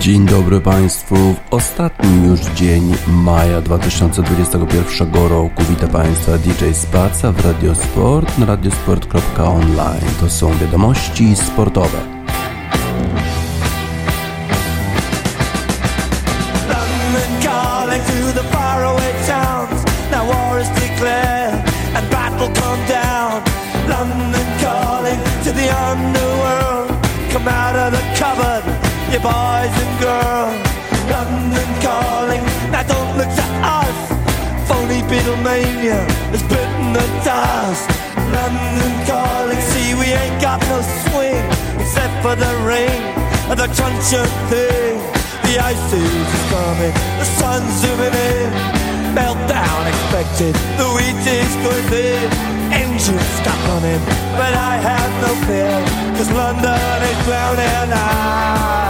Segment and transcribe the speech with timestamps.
[0.00, 1.14] Dzień dobry Państwu.
[1.14, 10.10] W ostatni już dzień maja 2021 roku witam Państwa DJ Spaca w Radiosport na radiosport.online.
[10.20, 12.19] To są wiadomości sportowe.
[29.22, 30.56] Boys and girls.
[31.12, 32.42] London calling,
[32.72, 33.96] now don't look to us.
[34.68, 36.00] Phony Beatlemania
[36.32, 37.84] has bitten the dust.
[38.32, 41.44] London calling, see we ain't got no swing
[41.80, 43.00] except for the rain
[43.50, 44.96] and the truncheon thing.
[45.44, 48.50] The ice is coming, the sun's zooming in.
[49.12, 52.30] Meltdown expected, the wheat is going thin.
[52.72, 54.00] Engines stop running,
[54.38, 55.74] but I have no fear,
[56.16, 58.89] cause London is drowning out.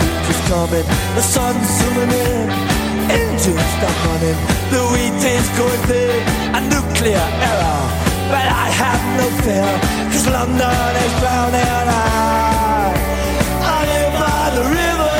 [0.31, 2.47] is coming, the sun's zooming in,
[3.19, 4.39] engines stop running,
[4.73, 6.21] the wheat is going big,
[6.57, 7.81] a nuclear error.
[8.31, 9.71] But I have no fear,
[10.11, 11.77] cause London is drowning.
[11.91, 12.93] I,
[13.75, 15.10] I live by the river.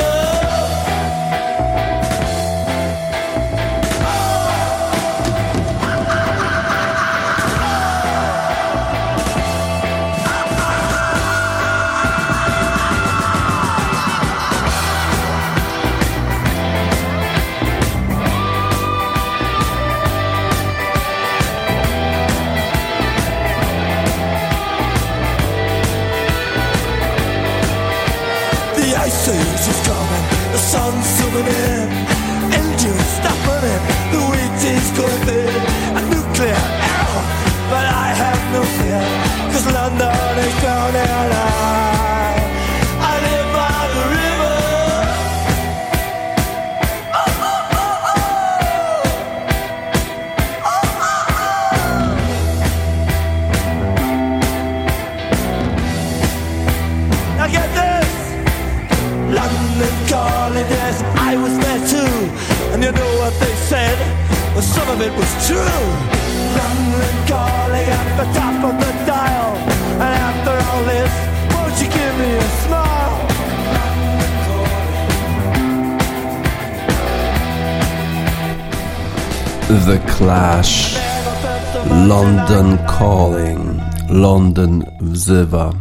[85.12, 85.72] Wzywa.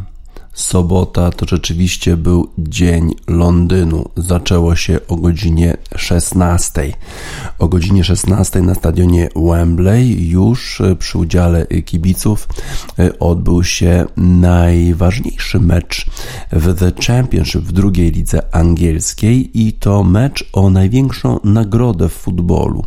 [0.53, 4.09] Sobota to rzeczywiście był dzień Londynu.
[4.17, 6.93] Zaczęło się o godzinie 16.
[7.59, 12.47] O godzinie 16 na stadionie Wembley już przy udziale kibiców
[13.19, 16.05] odbył się najważniejszy mecz
[16.51, 22.85] w The Championship w drugiej lidze angielskiej i to mecz o największą nagrodę w futbolu,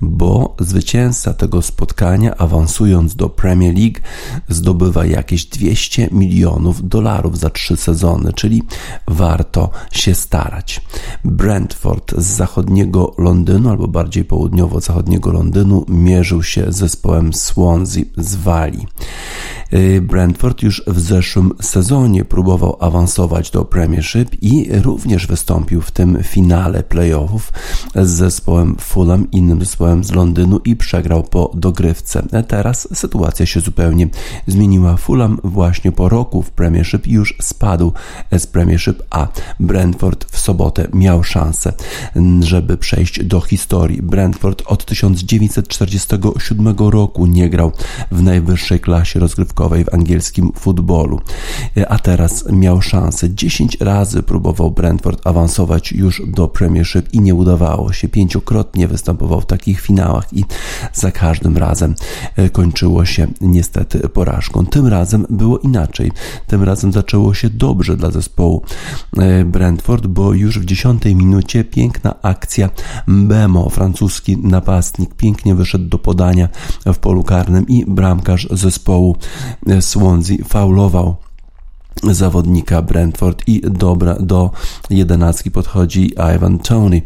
[0.00, 4.00] bo zwycięzca tego spotkania awansując do Premier League
[4.48, 8.62] zdobywa jakieś 200 milionów dolarów za trzy sezony, czyli
[9.08, 10.80] warto się starać.
[11.24, 18.86] Brentford z zachodniego Londynu, albo bardziej południowo-zachodniego Londynu, mierzył się z zespołem Swansea z Walii.
[19.72, 26.18] Y, Brentford już w zeszłym sezonie próbował awansować do Premiership i również wystąpił w tym
[26.22, 27.52] finale playoffów
[27.94, 32.22] z zespołem Fulham, innym zespołem z Londynu i przegrał po dogrywce.
[32.48, 34.08] Teraz sytuacja się zupełnie
[34.46, 34.96] zmieniła.
[34.96, 37.92] Fulham właśnie po roku w Premiership już spadł
[38.32, 39.28] z Premiership, a
[39.60, 41.72] Brentford w sobotę miał szansę,
[42.40, 44.02] żeby przejść do historii.
[44.02, 47.72] Brentford od 1947 roku nie grał
[48.12, 51.20] w najwyższej klasie rozgrywkowej w angielskim futbolu.
[51.88, 53.34] A teraz miał szansę.
[53.34, 58.08] 10 razy próbował Brentford awansować już do Premiership i nie udawało się.
[58.08, 60.44] Pięciokrotnie występował w takich finałach i
[60.92, 61.94] za każdym razem
[62.36, 64.66] e, kończyło się niestety porażką.
[64.66, 66.12] Tym razem było inaczej.
[66.46, 68.62] Tym razem zaczęło się dobrze dla zespołu
[69.18, 72.70] e, Brentford, bo już w dziesiątej minucie piękna akcja
[73.08, 76.48] Bemo, francuski napastnik, pięknie wyszedł do podania
[76.86, 79.16] w polu karnym i bramkarz zespołu
[79.80, 81.16] Swansea faulował
[82.02, 84.50] zawodnika Brentford i dobra, do
[84.90, 87.02] jedenastki podchodzi Ivan Tony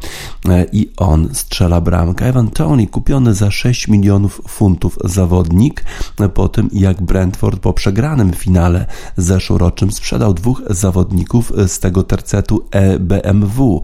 [0.48, 2.28] e, i on strzela bramkę.
[2.28, 5.84] Ivan Tony kupiony za 6 milionów funtów zawodnik
[6.20, 8.86] e, po tym jak Brentford po przegranym finale
[9.16, 13.82] zeszłorocznym sprzedał dwóch zawodników z tego tercetu e BMW,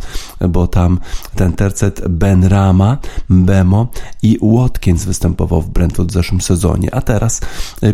[0.48, 0.98] bo tam
[1.34, 2.98] ten tercet Ben Rama,
[3.30, 3.86] Bemo
[4.22, 7.40] i Watkins występował w Brentford w zeszłym sezonie, a teraz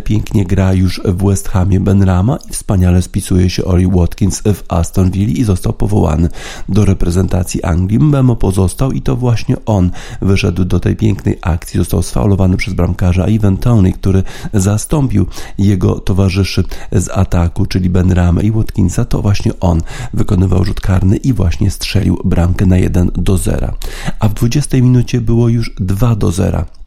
[0.05, 4.65] pięknie gra już w West Hamie Ben Rama i wspaniale spisuje się Ori Watkins w
[4.69, 6.29] Aston Villa i został powołany
[6.69, 7.99] do reprezentacji Anglii.
[7.99, 9.91] Mbemo pozostał i to właśnie on
[10.23, 11.79] wyszedł do tej pięknej akcji.
[11.79, 15.27] Został sfaulowany przez bramkarza Ivan Tony, który zastąpił
[15.59, 19.05] jego towarzyszy z ataku, czyli Ben Rame i Watkinsa.
[19.05, 19.81] To właśnie on
[20.15, 23.73] wykonywał rzut karny i właśnie strzelił bramkę na 1 do 0.
[24.21, 26.80] A w 20 minucie było już 2 do 0.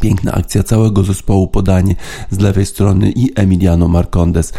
[0.00, 1.94] Piękna akcja całego zespołu, podanie
[2.30, 4.52] z lewej strony i Emiliano Marcondes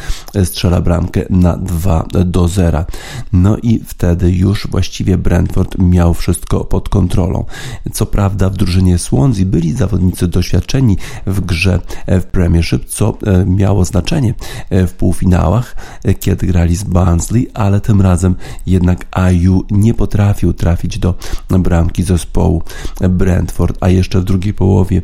[0.44, 2.86] strzela bramkę na 2 do 0.
[3.34, 7.46] No i wtedy już właściwie Brentford miał wszystko pod kontrolą.
[7.94, 13.86] Co prawda w drużynie Swansea byli zawodnicy doświadczeni w grze w Premiership, co e, miało
[13.86, 14.34] znaczenie
[14.70, 18.36] e, w półfinałach, e, kiedy grali z Barnsley, ale tym razem
[18.66, 21.14] jednak Ayu nie potrafił trafić do
[21.50, 22.64] bramki zespołu
[23.10, 25.02] Brentford, a jeszcze w drugiej połowie E,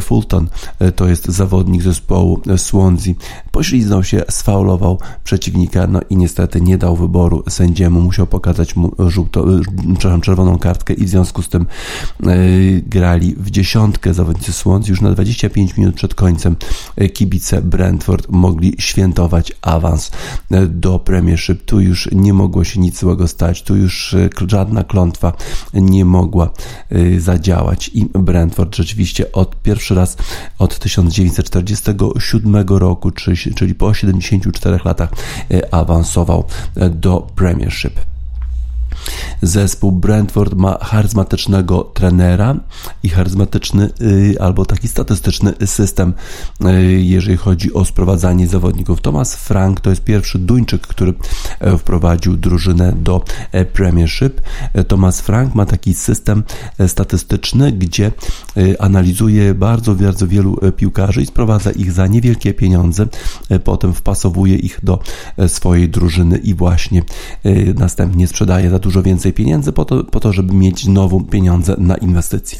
[0.00, 3.14] Fulton e, to jest zawodnik zespołu Swansea.
[3.52, 9.58] Pośliznął się, sfaulował przeciwnika, no i niestety nie dał wyboru sędziemu, musiał pokazać mu żółto,
[9.58, 9.60] e,
[9.98, 11.66] przepraszam, czerwoną kartkę i w związku z tym
[12.86, 14.90] grali w dziesiątkę zawodnicy Swansea.
[14.90, 16.56] Już na 25 minut przed końcem
[17.12, 20.10] kibice Brentford mogli świętować awans
[20.68, 21.64] do Premiership.
[21.64, 24.16] Tu już nie mogło się nic złego stać, tu już
[24.46, 25.32] żadna klątwa
[25.74, 26.50] nie mogła
[27.18, 30.16] zadziałać i Brentford rzeczywiście od pierwszy raz
[30.58, 33.10] od 1947 roku,
[33.56, 35.10] czyli po 74 latach
[35.50, 36.44] e, awansował
[36.76, 38.13] e, do Premiership.
[39.42, 42.56] Zespół Brentford ma charyzmatycznego trenera
[43.02, 46.14] i charyzmatyczny y, albo taki statystyczny system,
[46.64, 49.00] y, jeżeli chodzi o sprowadzanie zawodników.
[49.00, 51.14] Thomas Frank to jest pierwszy Duńczyk, który
[51.60, 54.40] e, wprowadził drużynę do e, Premiership.
[54.72, 56.42] E, Thomas Frank ma taki system
[56.86, 58.12] statystyczny, gdzie
[58.78, 63.06] analizuje bardzo, bardzo wielu piłkarzy i sprowadza ich za niewielkie pieniądze,
[63.64, 64.98] potem wpasowuje ich do
[65.48, 67.02] swojej drużyny i właśnie
[67.74, 71.96] następnie sprzedaje za dużo więcej pieniędzy po to, po to żeby mieć znowu pieniądze na
[71.96, 72.58] inwestycje.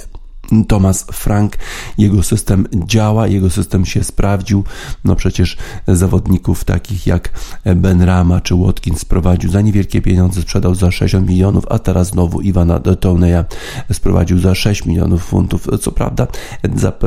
[0.69, 1.56] Thomas Frank,
[1.99, 4.65] jego system działa, jego system się sprawdził.
[5.05, 5.56] No przecież
[5.88, 7.32] zawodników takich jak
[7.76, 12.41] Ben Rama czy Watkins sprowadził za niewielkie pieniądze, sprzedał za 60 milionów, a teraz znowu
[12.41, 13.44] Iwana Toneya
[13.93, 15.67] sprowadził za 6 milionów funtów.
[15.81, 16.27] Co prawda,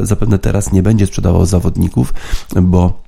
[0.04, 2.14] zapewne teraz nie będzie sprzedawał zawodników,
[2.62, 3.07] bo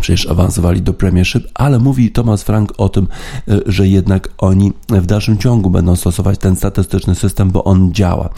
[0.00, 3.08] przecież awansowali do Premiership, ale mówi Thomas Frank o tym,
[3.48, 8.28] e, że jednak oni w dalszym ciągu będą stosować ten statystyczny system, bo on działa.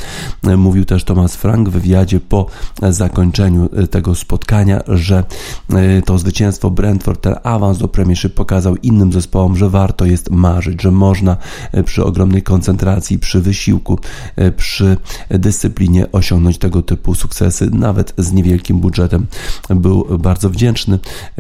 [0.44, 2.46] E, mówił też Thomas Frank w wywiadzie po
[2.90, 5.24] zakończeniu e, tego spotkania, że
[6.04, 10.90] to zwycięstwo Brentford, ten awans do Premiership pokazał innym zespołom, że warto jest marzyć, że
[10.90, 11.36] można
[11.84, 13.98] przy ogromnej koncentracji, przy wysiłku,
[14.56, 14.96] przy
[15.30, 19.26] dyscyplinie osiągnąć tego typu sukcesy, nawet z niewielkim budżetem.
[19.70, 20.98] Był bardzo wdzięczny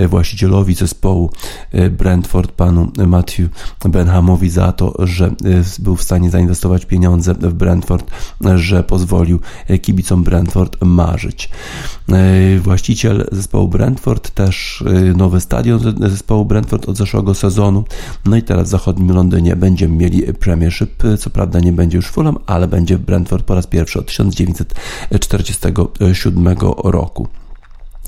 [0.08, 1.30] właścicielowi zespołu
[1.72, 3.48] e, Brentford, panu Matthew
[3.84, 5.32] Benhamowi za to, że e,
[5.78, 8.10] był w stanie zainwestować pieniądze w Brentford,
[8.54, 11.50] że pozwolił e, kibicom Brentford marzyć.
[12.62, 14.84] Właściciel zespołu Brentford też
[15.16, 15.80] nowy stadion
[16.10, 17.84] zespołu Brentford od zeszłego sezonu.
[18.24, 21.02] No i teraz w zachodnim Londynie będziemy mieli Premiership.
[21.18, 26.48] Co prawda nie będzie już Fulham, ale będzie Brentford po raz pierwszy od 1947
[26.84, 27.28] roku.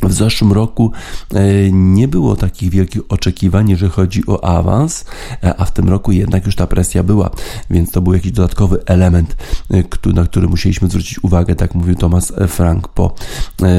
[0.03, 0.93] W zeszłym roku
[1.35, 5.05] e, nie było takich wielkich oczekiwań, jeżeli chodzi o awans,
[5.43, 7.31] e, a w tym roku jednak już ta presja była,
[7.71, 9.37] więc to był jakiś dodatkowy element,
[9.71, 13.15] e, na który musieliśmy zwrócić uwagę, tak mówił Thomas Frank po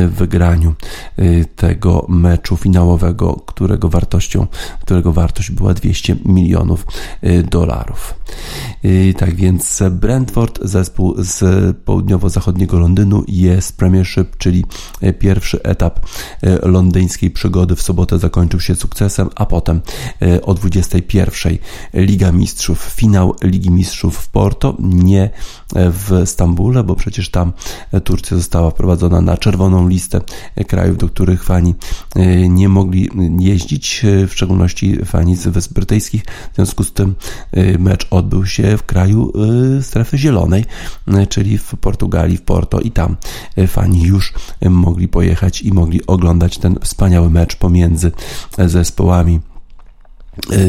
[0.07, 0.73] wygraniu
[1.55, 4.47] tego meczu finałowego, którego wartością,
[4.81, 6.85] którego wartość była 200 milionów
[7.49, 8.13] dolarów.
[9.17, 14.65] Tak więc Brentford, zespół z południowo-zachodniego Londynu jest Premiership, czyli
[15.19, 15.99] pierwszy etap
[16.41, 19.81] E, londyńskiej przygody w sobotę zakończył się sukcesem, a potem
[20.21, 21.57] e, o 21
[21.93, 25.29] Liga Mistrzów, finał Ligi Mistrzów w Porto, nie e,
[25.91, 27.53] w Stambule, bo przecież tam
[28.03, 30.21] Turcja została wprowadzona na czerwoną listę
[30.67, 31.75] krajów, do których fani
[32.49, 36.23] nie mogli jeździć, w szczególności fani z Wysp Brytyjskich.
[36.51, 37.15] W związku z tym
[37.79, 39.33] mecz odbył się w kraju
[39.81, 40.65] strefy zielonej,
[41.29, 43.17] czyli w Portugalii, w Porto i tam
[43.67, 44.33] fani już
[44.69, 48.11] mogli pojechać i mogli oglądać ten wspaniały mecz pomiędzy
[48.57, 49.39] zespołami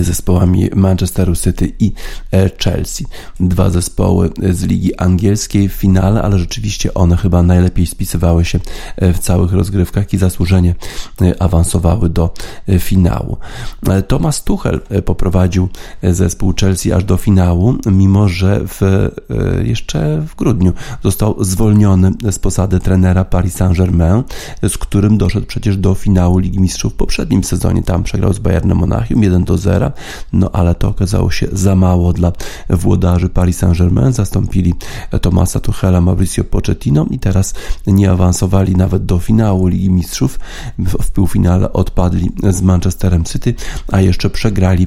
[0.00, 1.92] zespołami Manchesteru City i
[2.32, 3.04] e, Chelsea.
[3.40, 8.60] Dwa zespoły z ligi angielskiej w finale, ale rzeczywiście one chyba najlepiej spisywały się
[8.96, 10.74] e, w całych rozgrywkach i zasłużenie
[11.38, 12.34] awansowały do
[12.78, 13.36] finału.
[14.08, 15.68] Thomas Tuchel poprowadził
[16.02, 19.08] zespół Chelsea aż do finału, mimo że w,
[19.64, 20.72] jeszcze w grudniu
[21.02, 24.22] został zwolniony z posady trenera Paris Saint-Germain,
[24.68, 27.82] z którym doszedł przecież do finału Ligi Mistrzów w poprzednim sezonie.
[27.82, 29.92] Tam przegrał z Bayernem Monachium 1 do 0,
[30.32, 32.32] no ale to okazało się za mało dla
[32.70, 34.12] włodarzy Paris Saint-Germain.
[34.12, 34.74] Zastąpili
[35.22, 37.54] Tomasa Tuchela, Mauricio Pochettino i teraz
[37.86, 40.40] nie awansowali nawet do finału Ligi Mistrzów.
[40.78, 43.54] W półfinale odpadli z Manchesterem City,
[43.92, 44.86] a jeszcze przegrali,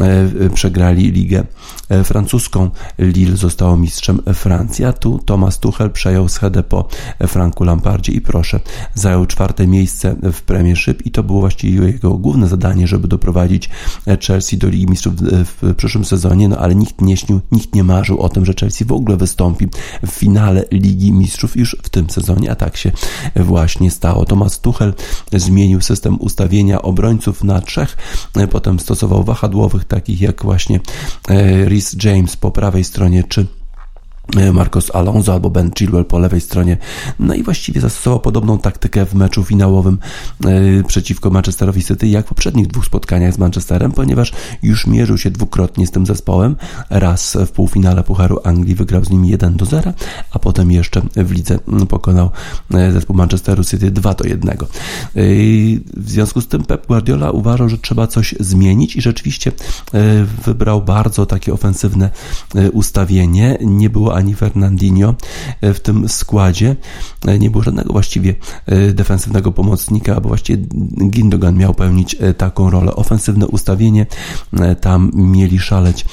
[0.00, 1.44] e, przegrali ligę
[1.88, 2.70] e, francuską.
[2.98, 6.88] Lille zostało mistrzem Francji, a tu Thomas Tuchel przejął schedę po
[7.26, 8.60] Franku Lampardzie i proszę,
[8.94, 13.70] zajął czwarte miejsce w Premiership i to było właściwie jego główne zadanie, żeby doprowadzić
[14.16, 18.20] Chelsea do Ligi Mistrzów w przyszłym sezonie, no ale nikt nie śnił, nikt nie marzył
[18.20, 19.68] o tym, że Chelsea w ogóle wystąpi
[20.06, 22.92] w finale Ligi Mistrzów już w tym sezonie, a tak się
[23.36, 24.24] właśnie stało.
[24.24, 24.94] Thomas Tuchel
[25.32, 27.96] zmienił system ustawienia obrońców na trzech,
[28.50, 30.80] potem stosował wahadłowych, takich jak właśnie
[31.28, 33.57] e, Rhys James po prawej stronie, czy E,
[34.52, 36.76] Marcos Alonso albo Ben Chilwell po lewej stronie.
[37.18, 39.98] No i właściwie zastosował podobną taktykę w meczu finałowym
[40.44, 44.32] e, przeciwko Manchesterowi City, jak w poprzednich dwóch spotkaniach z Manchesterem, ponieważ
[44.62, 46.56] już mierzył się dwukrotnie z tym zespołem.
[46.90, 49.92] Raz w półfinale Pucharu Anglii wygrał z nimi 1 do 0,
[50.32, 51.58] a potem jeszcze w lidze
[51.88, 52.30] pokonał
[52.74, 54.56] e, zespół Manchesteru City 2 do 1.
[55.96, 59.52] W związku z tym Pep Guardiola uważał, że trzeba coś zmienić i rzeczywiście
[60.44, 62.10] wybrał bardzo takie ofensywne
[62.72, 63.58] ustawienie.
[63.60, 65.14] Nie było ani Fernandinho
[65.60, 66.76] e, w tym składzie.
[67.26, 68.34] E, nie było żadnego właściwie
[68.66, 70.62] e, defensywnego pomocnika, bo właściwie
[71.10, 72.94] Gindogan miał pełnić taką rolę.
[72.94, 74.06] Ofensywne ustawienie,
[74.80, 76.04] tam mieli szaleć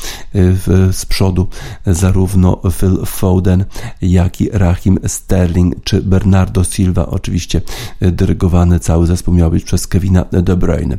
[0.91, 1.47] z przodu
[1.85, 3.65] zarówno Phil Foden,
[4.01, 7.05] jak i Rahim Sterling czy Bernardo Silva.
[7.05, 7.61] Oczywiście
[7.99, 10.97] dyrygowany cały zespół miał być przez Kevina De Bruyne.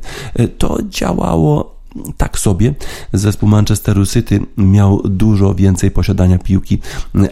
[0.59, 1.76] To działało
[2.17, 2.75] tak sobie.
[3.13, 6.79] Zespół Manchesteru City miał dużo więcej posiadania piłki,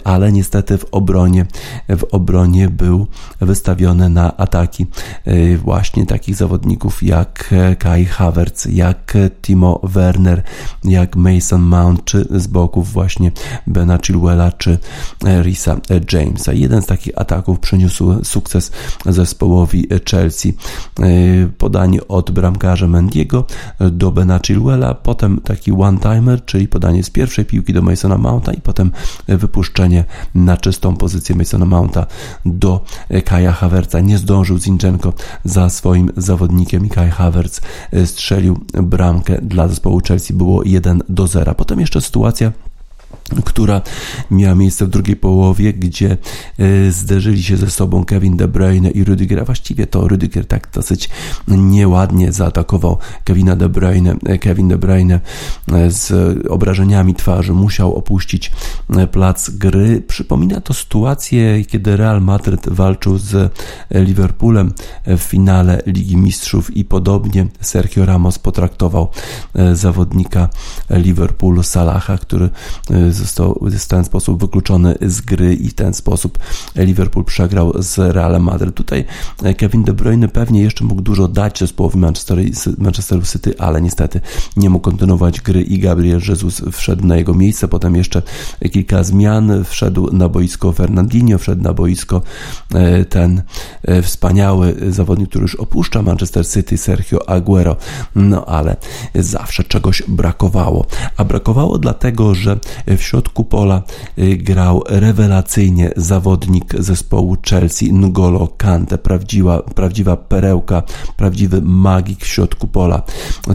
[0.05, 1.47] ale niestety w obronie,
[1.89, 3.07] w obronie był
[3.41, 4.87] wystawiony na ataki
[5.25, 10.43] e, właśnie takich zawodników jak Kai Havertz, jak Timo Werner,
[10.85, 13.33] jak Mason Mount, czy z boków właśnie
[13.67, 14.79] Bena Chilwella, czy
[15.43, 15.77] Risa
[16.13, 16.53] Jamesa.
[16.53, 18.73] Jeden z takich ataków przyniósł sukces
[19.07, 20.57] zespołowi Chelsea.
[21.01, 21.05] E,
[21.59, 23.45] podanie od bramkarza Mendiego
[23.91, 28.53] do Bena Chilwella Chilwella, potem taki one-timer, czyli podanie z pierwszej piłki do Masona Mounta
[28.53, 28.91] i potem
[29.29, 32.07] wypuszczenie na czystą pozycję Masona Mounta
[32.45, 32.85] do
[33.25, 34.01] Kaja Havertza.
[34.01, 35.13] Nie zdążył Zinchenko
[35.45, 37.61] za swoim zawodnikiem i Kai Havertz
[38.05, 40.35] strzelił bramkę dla zespołu Chelsea.
[40.35, 41.55] Było 1 do 0.
[41.55, 42.53] Potem jeszcze sytuacja
[43.45, 43.83] która
[44.31, 46.17] miała miejsce w drugiej połowie, gdzie
[46.59, 49.47] e, zderzyli się ze sobą Kevin De Bruyne i Rudiger.
[49.47, 51.11] Właściwie to Rudiger tak dosyć
[51.49, 54.17] nieładnie zaatakował Kevina De Bruyne.
[54.27, 55.21] E, Kevin De Bruyne
[55.73, 56.13] e, z
[56.49, 58.53] obrażeniami twarzy musiał opuścić
[59.13, 60.03] plac gry.
[60.09, 63.53] Przypomina to sytuację, kiedy Real Madrid walczył z
[63.91, 64.73] Liverpoolem
[65.07, 69.09] w finale Ligi Mistrzów i podobnie Sergio Ramos potraktował
[69.75, 70.49] zawodnika
[70.91, 72.51] Liverpoolu Salaha, który
[73.25, 76.39] został w ten sposób wykluczony z gry i w ten sposób
[76.77, 78.75] Liverpool przegrał z Realem Madryt.
[78.75, 79.05] Tutaj
[79.57, 82.39] Kevin De Bruyne pewnie jeszcze mógł dużo dać zespołowi Manchester,
[83.33, 84.21] City, ale niestety
[84.57, 87.69] nie mógł kontynuować gry i Gabriel Jesus wszedł na jego miejsce.
[87.69, 88.23] Potem jeszcze
[88.73, 89.65] kilka zmian.
[89.65, 92.23] Wszedł na boisko Fernandinho, wszedł na boisko
[92.75, 93.43] e, ten
[93.83, 97.77] e, wspaniały zawodnik, który już opuszcza Manchester City, Sergio Aguero.
[98.15, 98.77] No ale
[99.15, 100.87] zawsze czegoś brakowało.
[101.17, 103.83] A brakowało dlatego, że w środku pola
[104.19, 110.83] y, grał rewelacyjnie zawodnik zespołu Chelsea N'Golo Kante, prawdziwa, prawdziwa perełka,
[111.17, 113.03] prawdziwy magik w środku pola.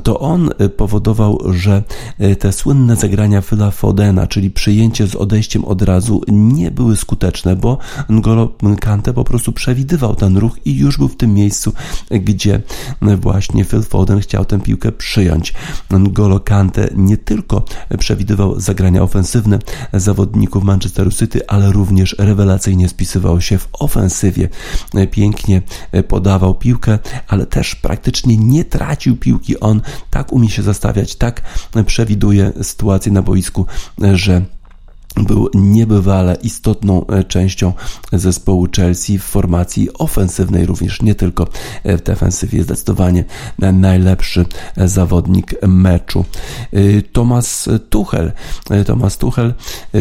[0.04, 1.84] To on y, powodował, że
[2.22, 7.56] y, te słynne zagrania Phila Fodena, czyli przyjęcie z odejściem od razu, nie były skuteczne,
[7.56, 7.78] bo
[8.10, 11.74] N'Golo Kante po prostu przewidywał ten ruch i już był w tym miejscu,
[12.12, 12.62] gdzie
[13.02, 15.54] właśnie Phil Foden chciał tę piłkę przyjąć.
[15.90, 17.66] N'Golo Kante nie tylko
[18.00, 19.60] przewidywał zagrania ofensywne, defensywne
[19.94, 24.50] zawodników Manchesteru City, ale również rewelacyjnie spisywał się w ofensywie.
[25.12, 25.62] Pięknie
[26.08, 29.60] podawał piłkę, ale też praktycznie nie tracił piłki.
[29.60, 31.42] On tak umie się zastawiać, tak
[31.86, 33.66] przewiduje sytuację na boisku,
[34.14, 34.42] że
[35.24, 37.74] był niebywale istotną e, częścią
[38.14, 41.48] zespołu Chelsea w formacji ofensywnej również, nie tylko
[41.84, 42.64] e, w defensywie.
[42.64, 43.24] Zdecydowanie
[43.74, 44.46] najlepszy
[44.78, 46.26] zawodnik meczu.
[46.74, 48.32] E, Thomas Tuchel.
[48.86, 49.54] Thomas Tuchel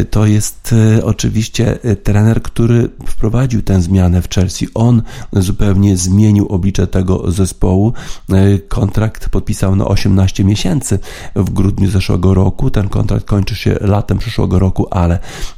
[0.09, 4.67] to jest oczywiście trener, który wprowadził tę zmianę w Chelsea.
[4.73, 5.01] On
[5.33, 7.93] zupełnie zmienił oblicze tego zespołu.
[8.67, 10.99] Kontrakt podpisał na 18 miesięcy
[11.35, 12.71] w grudniu zeszłego roku.
[12.71, 15.08] Ten kontrakt kończy się latem przyszłego roku, ale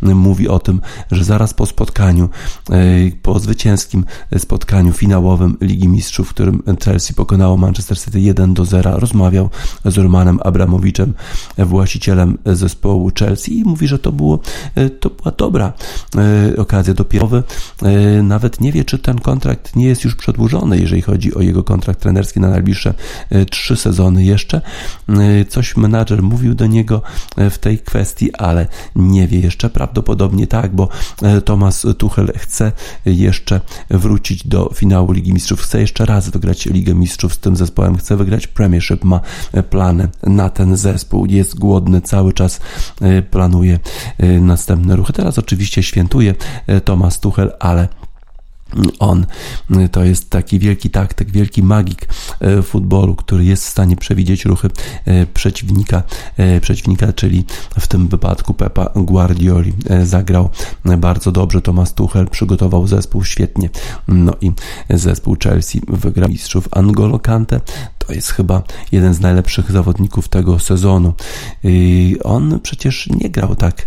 [0.01, 0.81] mówi o tym,
[1.12, 2.29] że zaraz po spotkaniu,
[2.70, 2.75] e,
[3.22, 4.05] po zwycięskim
[4.38, 9.50] spotkaniu finałowym Ligi Mistrzów, w którym Chelsea pokonało Manchester City 1 do 0, rozmawiał
[9.86, 11.13] z Romanem Abramowiczem,
[11.58, 14.39] właścicielem zespołu Chelsea i mówi, że to, było,
[14.75, 15.74] e, to była dobra
[16.15, 17.43] e, okazja do pierowy.
[18.24, 22.00] Nawet nie wie, czy ten kontrakt nie jest już przedłużony, jeżeli chodzi o jego kontrakt
[22.00, 22.93] trenerski na najbliższe
[23.50, 24.62] trzy sezony jeszcze.
[25.50, 27.01] Coś menadżer mówił do niego
[27.38, 29.69] w tej kwestii, ale nie wie jeszcze.
[29.69, 30.89] Prawdopodobnie tak, bo
[31.21, 32.71] e, Thomas Tuchel chce
[33.05, 35.61] jeszcze wrócić do finału Ligi Mistrzów.
[35.61, 37.97] Chce jeszcze raz wygrać Ligę Mistrzów z tym zespołem.
[37.97, 39.03] Chce wygrać Premiership.
[39.03, 39.21] Ma
[39.53, 41.25] e, plany na ten zespół.
[41.25, 42.59] Jest głodny, cały czas
[43.01, 43.79] e, planuje
[44.41, 45.13] następne ruchy.
[45.13, 46.35] Teraz oczywiście świętuje
[46.85, 47.88] Thomas Tuchel, ale
[48.99, 49.25] on
[49.91, 52.07] to jest taki wielki taktyk, wielki magik
[52.39, 54.69] e, futbolu, który jest w stanie przewidzieć ruchy
[55.05, 56.03] e, przeciwnika,
[56.37, 57.45] e, przeciwnika, czyli
[57.79, 59.73] w tym wypadku Pepa Guardioli.
[60.03, 60.49] Zagrał
[60.97, 63.69] bardzo dobrze, Thomas Tuchel przygotował zespół świetnie.
[64.07, 64.51] No i
[64.89, 67.61] zespół Chelsea wygrał mistrzów Angolo Kante.
[67.97, 71.13] To jest chyba jeden z najlepszych zawodników tego sezonu.
[72.23, 73.85] On przecież nie grał tak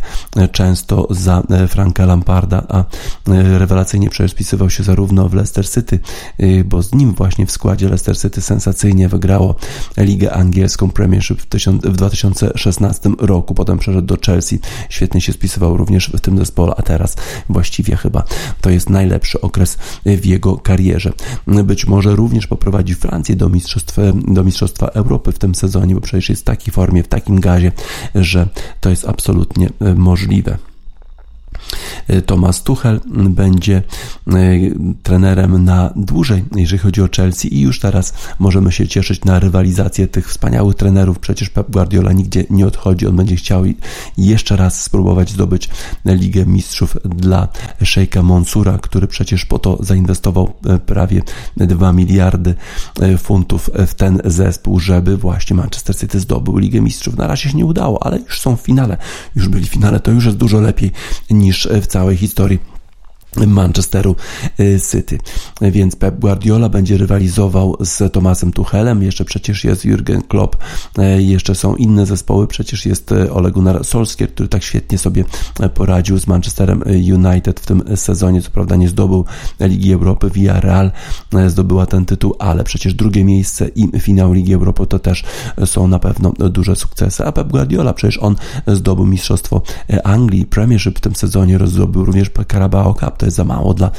[0.53, 2.85] często za Franka Lamparda, a
[3.27, 5.99] rewelacyjnie przespisywał się zarówno w Leicester City,
[6.41, 9.55] y, bo z nim właśnie w składzie Leicester City sensacyjnie wygrało
[9.97, 13.55] Ligę Angielską Premiership w 2016 roku.
[13.55, 14.59] Potem przeszedł do Chelsea.
[14.89, 17.17] Świetnie się spisywał również w tym zespole, a teraz
[17.49, 18.25] właściwie chyba
[18.61, 21.13] to jest najlepszy okres w jego karierze.
[21.47, 26.29] Być może również poprowadzi Francję do mistrzostwa, do mistrzostwa Europy w tym sezonie, bo przecież
[26.29, 27.73] jest w takiej formie, w takim gazie,
[28.15, 28.49] że
[28.81, 30.59] to jest absolutnie y, możliwe.
[32.11, 33.83] Y, Thomas Tuchel będzie
[34.29, 39.39] y, trenerem na dłużej, jeżeli chodzi o Chelsea i już teraz możemy się cieszyć na
[39.39, 41.19] rywalizację tych wspaniałych trenerów.
[41.19, 43.65] Przecież Pep Guardiola nigdzie nie odchodzi, on będzie chciał
[44.19, 45.69] jeszcze raz spróbować zdobyć
[46.05, 47.49] Ligę Mistrzów dla
[47.85, 51.23] Sheikha Monsura, który przecież po to zainwestował y, prawie
[51.57, 52.55] 2 miliardy
[53.19, 57.17] funtów w ten zespół, żeby właśnie Manchester City zdobył Ligę Mistrzów.
[57.17, 58.97] Na razie się nie udało, ale już są w finale.
[59.37, 60.93] Już byli w finale, to już jest dużo lepiej
[61.31, 62.74] niż w całej historii
[63.37, 64.17] Manchesteru
[64.61, 65.19] y, City.
[65.61, 70.57] Więc Pep Guardiola będzie rywalizował z Tomasem Tuchelem, jeszcze przecież jest Jurgen Klopp,
[70.99, 75.25] y, jeszcze są inne zespoły, przecież jest y, Ole Gunnar Solskjaer, który tak świetnie sobie
[75.75, 79.25] poradził z Manchesterem United w tym sezonie, co prawda nie zdobył
[79.61, 80.91] Ligi Europy, Villarreal
[81.47, 85.25] zdobyła ten tytuł, ale przecież drugie miejsce i finał Ligi Europy to też
[85.65, 89.63] są na pewno duże sukcesy, a Pep Guardiola przecież on zdobył Mistrzostwo
[90.05, 93.91] Anglii, Premiership w tym sezonie, zdobył również Carabao Cup, to jest za mało dla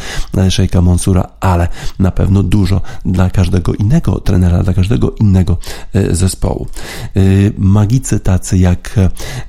[0.50, 1.68] Sheikha Monsura, ale
[2.00, 5.58] na pewno dużo dla każdego innego trenera, dla każdego innego
[5.94, 6.68] e, zespołu.
[7.16, 7.22] E,
[7.58, 8.96] magicy tacy jak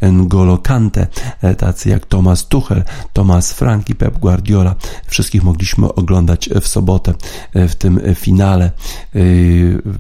[0.03, 1.07] N'Golo Kante,
[1.43, 4.75] e, tacy jak Thomas Tuchel, Thomas Frank i Pep Guardiola,
[5.07, 7.15] wszystkich mogliśmy oglądać w sobotę
[7.55, 8.71] w tym finale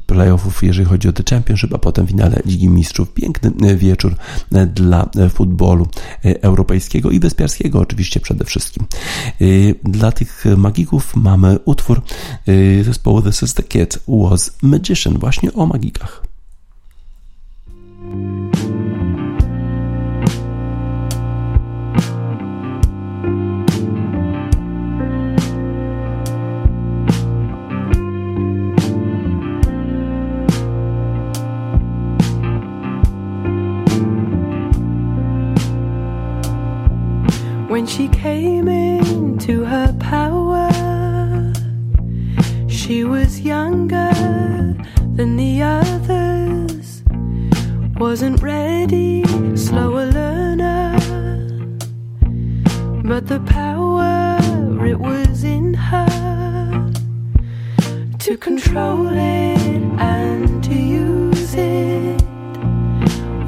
[0.06, 3.12] playoffów, jeżeli chodzi o The Championship, a potem finale Ligi Mistrzów.
[3.12, 4.16] Piękny wieczór
[4.74, 5.88] dla futbolu
[6.22, 8.86] europejskiego i wyspiarskiego oczywiście przede wszystkim.
[9.84, 12.02] Dla tych magików mamy utwór
[12.48, 16.25] y, zespołu The Sister Kid Was Magician, właśnie o magikach.
[48.10, 49.24] Wasn't ready,
[49.56, 50.96] slower learner.
[53.02, 54.38] But the power,
[54.86, 56.92] it was in her
[58.20, 62.22] to control it and to use it.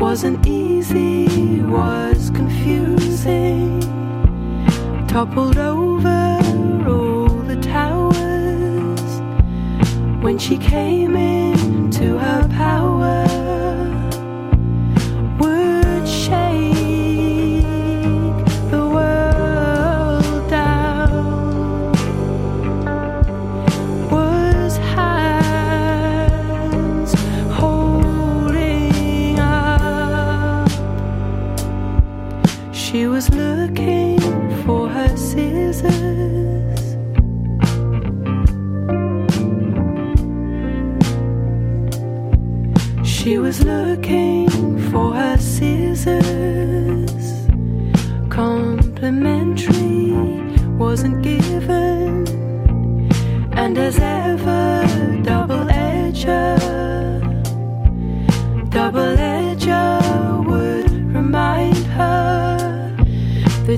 [0.01, 3.81] Wasn't easy, was confusing.
[5.07, 6.41] Toppled over
[6.85, 9.11] all the towers.
[10.21, 11.48] When she came into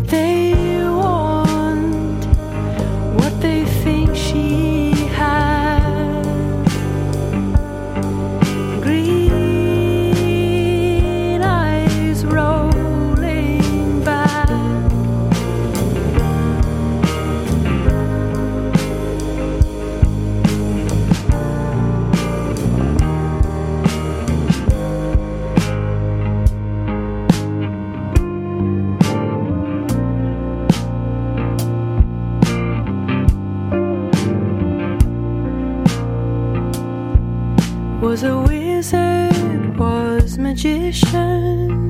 [0.07, 0.60] birthday
[40.91, 41.89] magician,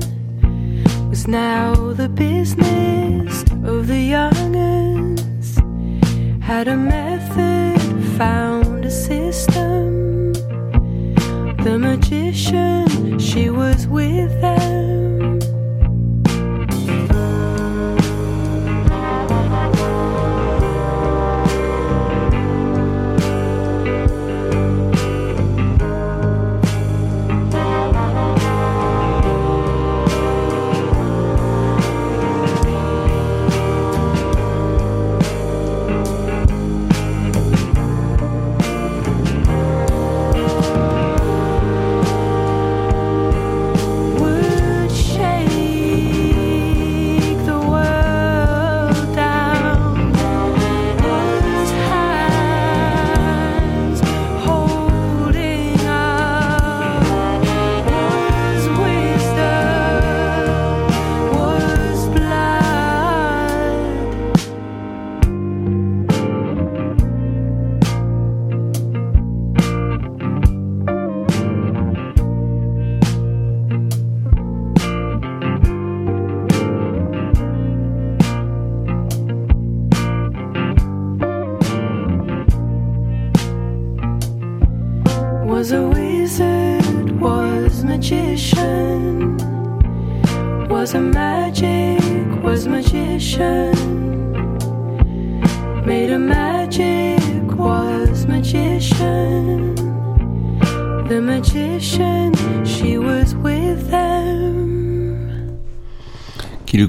[1.09, 5.55] was now the business of the young'uns.
[6.39, 7.81] Had a method,
[8.19, 10.33] found a system.
[11.63, 14.40] The magician, she was with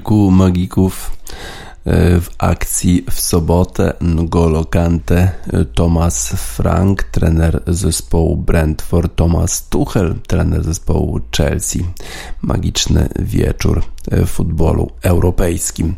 [0.02, 1.10] Kilku magików
[1.84, 10.14] e, w akcji w sobotę N'Golo Kante, e, Thomas Frank, trener zespołu Brentford, Thomas Tuchel,
[10.26, 11.84] trener zespołu Chelsea.
[12.42, 15.94] Magiczny wieczór w futbolu europejskim.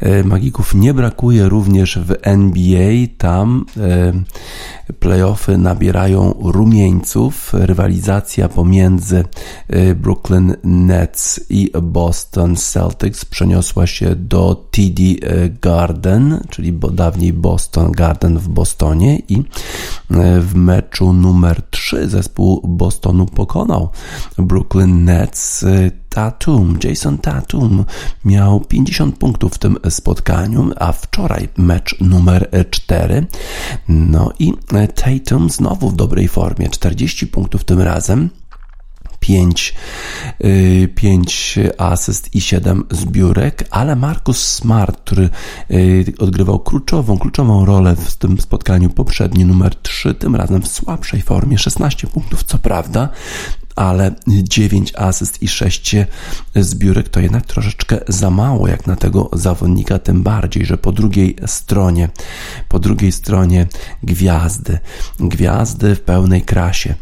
[0.00, 3.06] E, Magików nie brakuje również w NBA.
[3.18, 4.12] Tam e,
[4.98, 7.52] playoffy nabierają rumieńców.
[7.54, 9.24] Rywalizacja pomiędzy
[9.68, 15.02] e, Brooklyn Nets i Boston Celtics przeniosła się do TD
[15.62, 19.42] Garden, czyli dawniej Boston Garden w Bostonie i
[20.40, 23.88] w meczu numer 3 zespół Bostonu pokonał
[24.38, 25.64] Brooklyn Nets.
[26.14, 27.84] Tatum, Jason Tatum
[28.24, 33.26] miał 50 punktów w tym spotkaniu, a wczoraj mecz numer 4.
[33.88, 34.52] No i
[34.94, 38.30] Tatum znowu w dobrej formie, 40 punktów tym razem.
[39.20, 39.74] 5,
[40.94, 45.30] 5 asyst i 7 zbiórek, ale Marcus Smart, który
[46.18, 51.58] odgrywał kluczową, kluczową rolę w tym spotkaniu poprzedni, numer 3, tym razem w słabszej formie,
[51.58, 53.08] 16 punktów, co prawda,
[53.76, 55.96] ale 9 asyst i 6
[56.56, 61.36] zbiórek to jednak troszeczkę za mało jak na tego zawodnika, tym bardziej, że po drugiej
[61.46, 62.08] stronie,
[62.68, 63.66] po drugiej stronie
[64.02, 64.78] gwiazdy,
[65.20, 66.94] gwiazdy w pełnej krasie.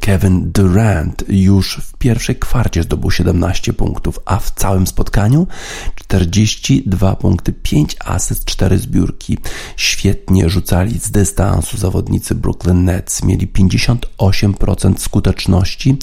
[0.00, 5.46] Kevin Durant już w pierwszej kwarcie zdobył 17 punktów, a w całym spotkaniu
[5.94, 9.38] 42 punkty, 5 asyst, 4 zbiórki.
[9.76, 13.22] Świetnie rzucali z dystansu zawodnicy Brooklyn Nets.
[13.22, 15.96] Mieli 58% skuteczności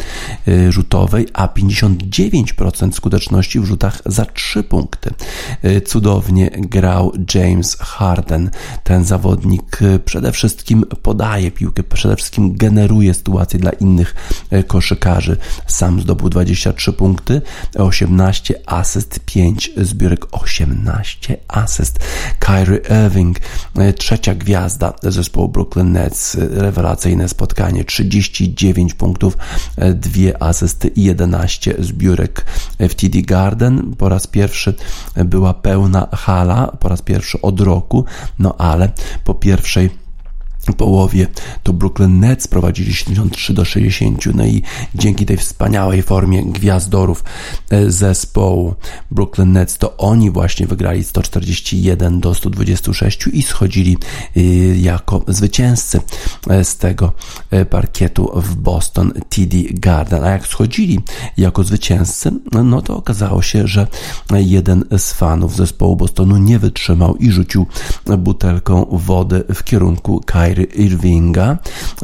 [0.69, 5.13] rzutowej, a 59% skuteczności w rzutach za 3 punkty.
[5.85, 8.49] Cudownie grał James Harden.
[8.83, 14.15] Ten zawodnik przede wszystkim podaje piłkę, przede wszystkim generuje sytuację dla innych
[14.67, 15.37] koszykarzy.
[15.67, 17.41] Sam zdobył 23 punkty,
[17.77, 21.99] 18 asyst, 5 zbiórek, 18 asyst.
[22.39, 23.39] Kyrie Irving,
[23.97, 29.37] trzecia gwiazda zespołu Brooklyn Nets, rewelacyjne spotkanie, 39 punktów,
[29.93, 32.45] dwie asysty i 11 zbiórek
[32.79, 33.95] w TD Garden.
[33.95, 34.73] Po raz pierwszy
[35.15, 38.05] była pełna hala, po raz pierwszy od roku,
[38.39, 38.89] no ale
[39.23, 39.89] po pierwszej
[40.77, 41.27] połowie
[41.63, 44.61] to Brooklyn Nets prowadzili 73 do 60 no i
[44.95, 47.23] dzięki tej wspaniałej formie gwiazdorów
[47.69, 48.75] e, zespołu
[49.11, 53.97] Brooklyn Nets to oni właśnie wygrali 141 do 126 i schodzili
[54.37, 54.41] e,
[54.77, 55.99] jako zwycięzcy
[56.49, 57.13] e, z tego
[57.69, 60.23] parkietu w Boston TD Garden.
[60.23, 60.99] A jak schodzili
[61.37, 62.31] jako zwycięzcy
[62.63, 63.87] no to okazało się, że
[64.31, 67.65] jeden z fanów zespołu Bostonu nie wytrzymał i rzucił
[68.17, 71.57] butelką wody w kierunku Kai Irvinga.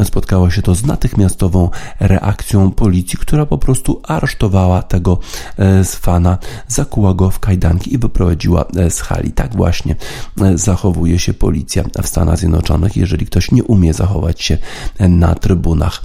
[0.04, 5.20] Spotkało się to z natychmiastową reakcją policji, która po prostu aresztowała tego
[5.60, 9.32] e, fana, zakuła go w kajdanki i wyprowadziła e, z hali.
[9.32, 9.96] Tak właśnie
[10.42, 14.58] e, zachowuje się policja w Stanach Zjednoczonych, jeżeli ktoś nie umie zachować się
[15.00, 16.02] na trybunach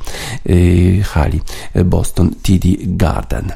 [1.04, 1.40] hali
[1.84, 3.52] Boston TD Garden.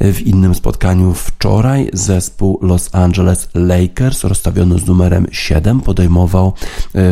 [0.00, 6.52] W innym spotkaniu wczoraj zespół Los Angeles Lakers rozstawiony z numerem 7 podejmował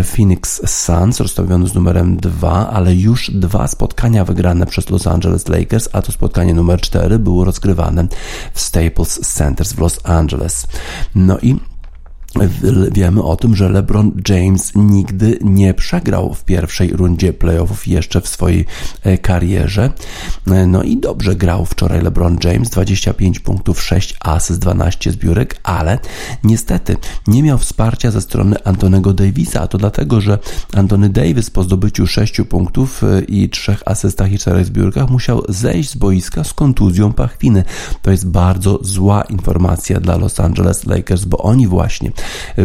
[0.04, 5.48] Phoenix Suns Suns rozstawiony z numerem 2, ale już dwa spotkania wygrane przez Los Angeles
[5.48, 8.06] Lakers, a to spotkanie numer 4 było rozgrywane
[8.54, 10.66] w Staples Center w Los Angeles.
[11.14, 11.56] No i
[12.92, 18.28] Wiemy o tym, że LeBron James nigdy nie przegrał w pierwszej rundzie playoffów jeszcze w
[18.28, 18.64] swojej
[19.02, 19.90] e, karierze.
[20.46, 25.98] E, no i dobrze grał wczoraj LeBron James, 25 punktów, 6 asyst, 12 zbiórek, ale
[26.44, 30.38] niestety nie miał wsparcia ze strony Antonego Davisa, a to dlatego, że
[30.72, 35.90] Antony Davis po zdobyciu 6 punktów e, i 3 asystach i 4 zbiórkach musiał zejść
[35.90, 37.64] z boiska z kontuzją pachwiny.
[38.02, 42.12] To jest bardzo zła informacja dla Los Angeles Lakers, bo oni właśnie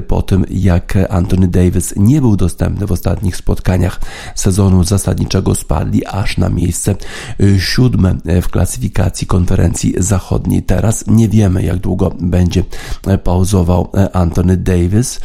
[0.08, 4.00] po tym, jak Anthony Davis nie był dostępny w ostatnich spotkaniach
[4.36, 6.96] sezonu zasadniczego, spadli aż na miejsce
[7.60, 10.64] siódme w klasyfikacji konferencji zachodniej.
[10.64, 12.64] Teraz nie wiemy, jak długo będzie
[13.24, 15.20] pauzował Anthony Davis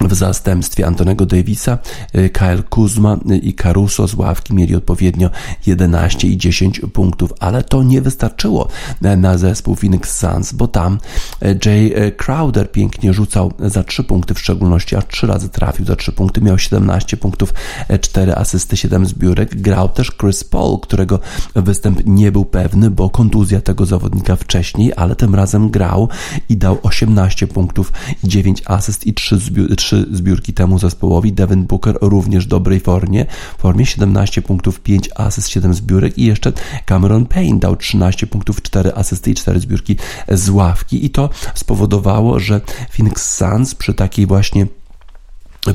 [0.00, 1.78] w zastępstwie Antonego Davisa,
[2.14, 5.30] y, Kyle Kuzma y, i Caruso z ławki mieli odpowiednio
[5.66, 8.68] 11 i 10 punktów, ale to nie wystarczyło
[9.04, 10.98] y, na zespół Phoenix Suns, bo tam
[11.64, 16.12] Jay Crowder pięknie rzucał za 3 punkty, w szczególności aż 3 razy trafił za 3
[16.12, 17.54] punkty, miał 17 punktów,
[18.00, 19.62] 4 asysty, 7 zbiórek.
[19.62, 21.18] Grał też Chris Paul, którego
[21.54, 26.08] występ nie był pewny, bo kontuzja tego zawodnika wcześniej, ale tym razem grał
[26.48, 27.92] i dał 18 punktów,
[28.24, 31.32] 9 asyst i 3 zbiórki trzy zbiórki temu zespołowi.
[31.32, 33.26] Devin Booker również w dobrej formie,
[33.58, 36.52] formie 17 punktów, 5 asyst, 7 zbiórek i jeszcze
[36.86, 39.96] Cameron Payne dał 13 punktów, 4 asysty i 4 zbiórki
[40.28, 42.60] z ławki i to spowodowało, że
[42.96, 44.66] Phoenix Suns przy takiej właśnie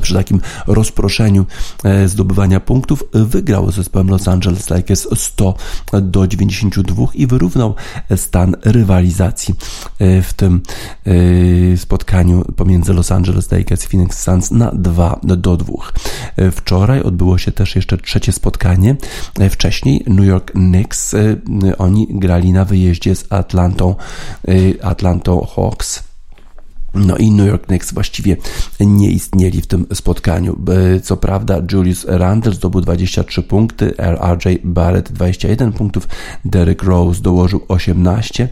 [0.00, 1.46] przy takim rozproszeniu
[1.84, 5.54] e, zdobywania punktów wygrał z zespołem Los Angeles Lakers 100
[6.02, 7.74] do 92 i wyrównał
[8.16, 9.54] stan rywalizacji
[9.98, 10.60] e, w tym
[11.06, 15.72] e, spotkaniu pomiędzy Los Angeles Lakers i Phoenix Suns na 2 do 2.
[16.52, 18.96] Wczoraj odbyło się też jeszcze trzecie spotkanie.
[19.50, 21.14] Wcześniej New York Knicks,
[21.78, 23.94] oni grali na wyjeździe z Atlantą,
[24.82, 26.05] Atlantą Hawks
[26.96, 28.36] no i New York Knicks właściwie
[28.80, 30.58] nie istnieli w tym spotkaniu.
[31.02, 36.08] Co prawda Julius Randle zdobył 23 punkty, RJ Barrett 21 punktów,
[36.44, 38.48] Derrick Rose dołożył 18,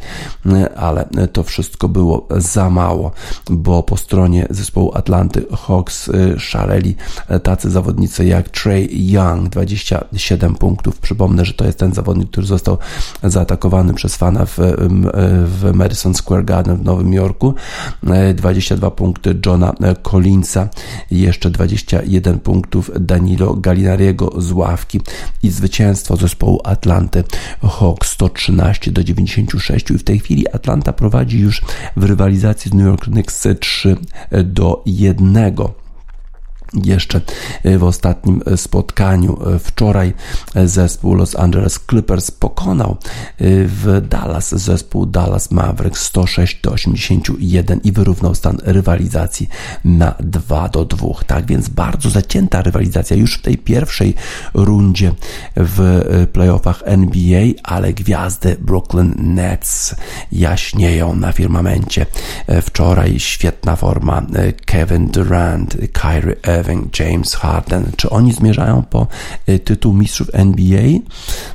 [0.76, 3.12] ale to wszystko było za mało,
[3.50, 6.96] bo po stronie zespołu Atlanty Hawks y, szaleli
[7.42, 10.98] tacy zawodnicy jak Trey Young 27 punktów.
[10.98, 12.78] Przypomnę, że to jest ten zawodnik, który został
[13.22, 14.59] zaatakowany przez fana w,
[15.44, 17.54] w Madison Square Garden w Nowym Jorku
[18.35, 20.68] 22 punkty Johna Collinsa,
[21.11, 25.01] jeszcze 21 punktów Danilo Gallinariego z ławki
[25.42, 27.25] i zwycięstwo zespołu Atlanty
[27.62, 31.62] Hawks 113 do 96 i w tej chwili Atlanta prowadzi już
[31.97, 33.97] w rywalizacji z New York Knicks 3
[34.44, 35.55] do 1
[36.84, 37.20] jeszcze
[37.64, 40.12] e, w ostatnim e, spotkaniu e, wczoraj
[40.64, 42.96] zespół Los Angeles Clippers pokonał
[43.66, 49.48] w Dallas zespół Dallas Mavericks 106 do 81 i wyrównał stan rywalizacji
[49.84, 51.06] na 2 do 2.
[51.26, 54.14] Tak więc bardzo zacięta rywalizacja już w tej pierwszej
[54.54, 55.12] rundzie
[55.56, 59.94] w playoffach NBA, ale gwiazdy Brooklyn Nets
[60.32, 62.06] jaśnieją na firmamencie.
[62.62, 64.22] Wczoraj świetna forma
[64.66, 66.63] Kevin Durant, Kyrie Irving,
[66.98, 67.92] James Harden.
[67.96, 69.07] Czy oni zmierzają po
[69.48, 70.98] y, tytuł mistrzów NBA?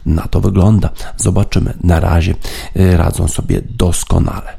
[0.06, 0.90] Na to wygląda.
[1.18, 1.74] Zobaczymy.
[1.84, 2.36] Na razie
[2.78, 4.59] y, radzą sobie doskonale.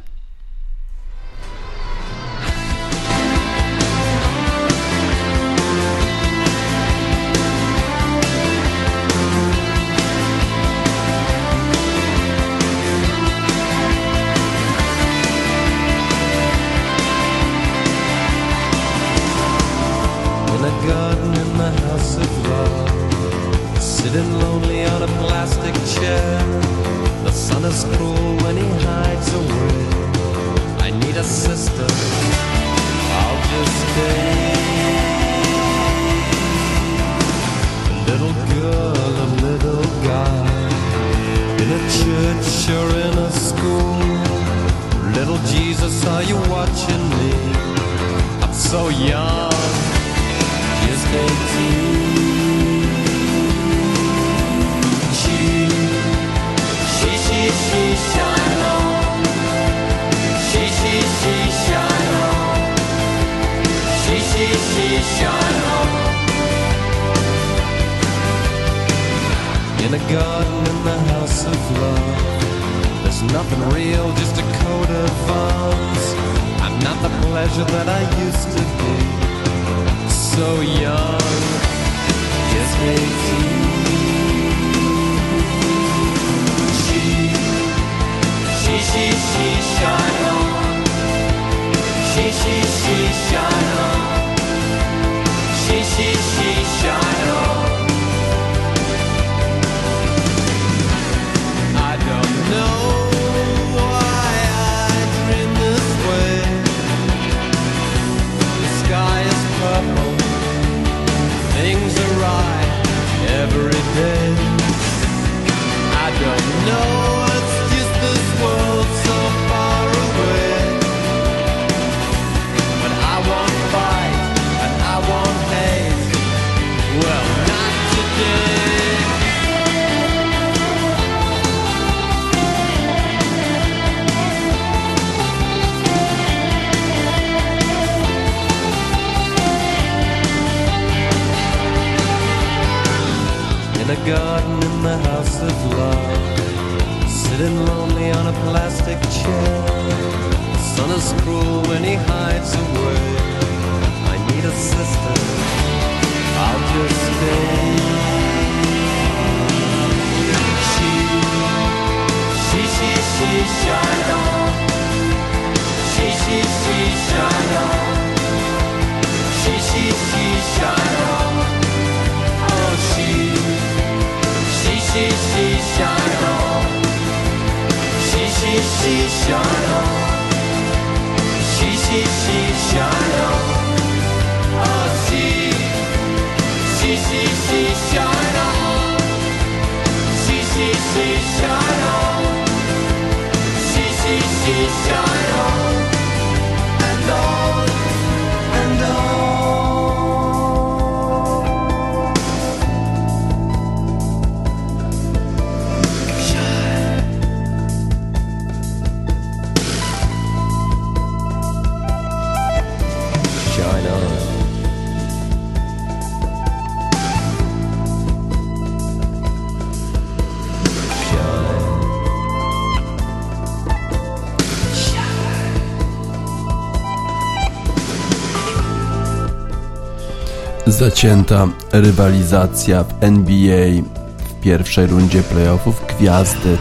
[230.81, 233.83] Zacięta rywalizacja w NBA
[234.19, 235.83] w pierwszej rundzie playoffów.
[235.89, 236.59] Gwiazdy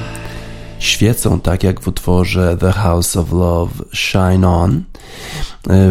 [0.79, 4.83] świecą tak jak w utworze The House of Love Shine On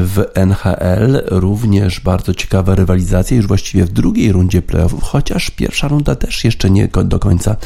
[0.03, 6.15] w NHL również bardzo ciekawa rywalizacja już właściwie w drugiej rundzie playoffów, chociaż pierwsza runda
[6.15, 7.57] też jeszcze nie do końca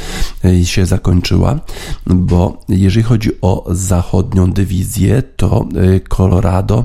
[0.44, 1.60] e, się zakończyła,
[2.06, 6.84] bo jeżeli chodzi o zachodnią dywizję, to e, Colorado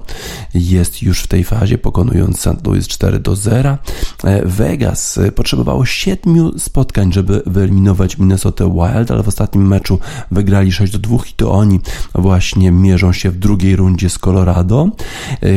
[0.54, 2.68] jest już w tej fazie, pokonując St.
[2.68, 3.78] Louis 4 do 0.
[4.24, 10.00] E, Vegas potrzebowało siedmiu spotkań, żeby wyeliminować Minnesota Wild, ale w ostatnim meczu
[10.32, 11.80] wygrali 6 do 2 i to oni
[12.16, 14.90] właśnie mierzą się w drugiej rundzie z Colorado.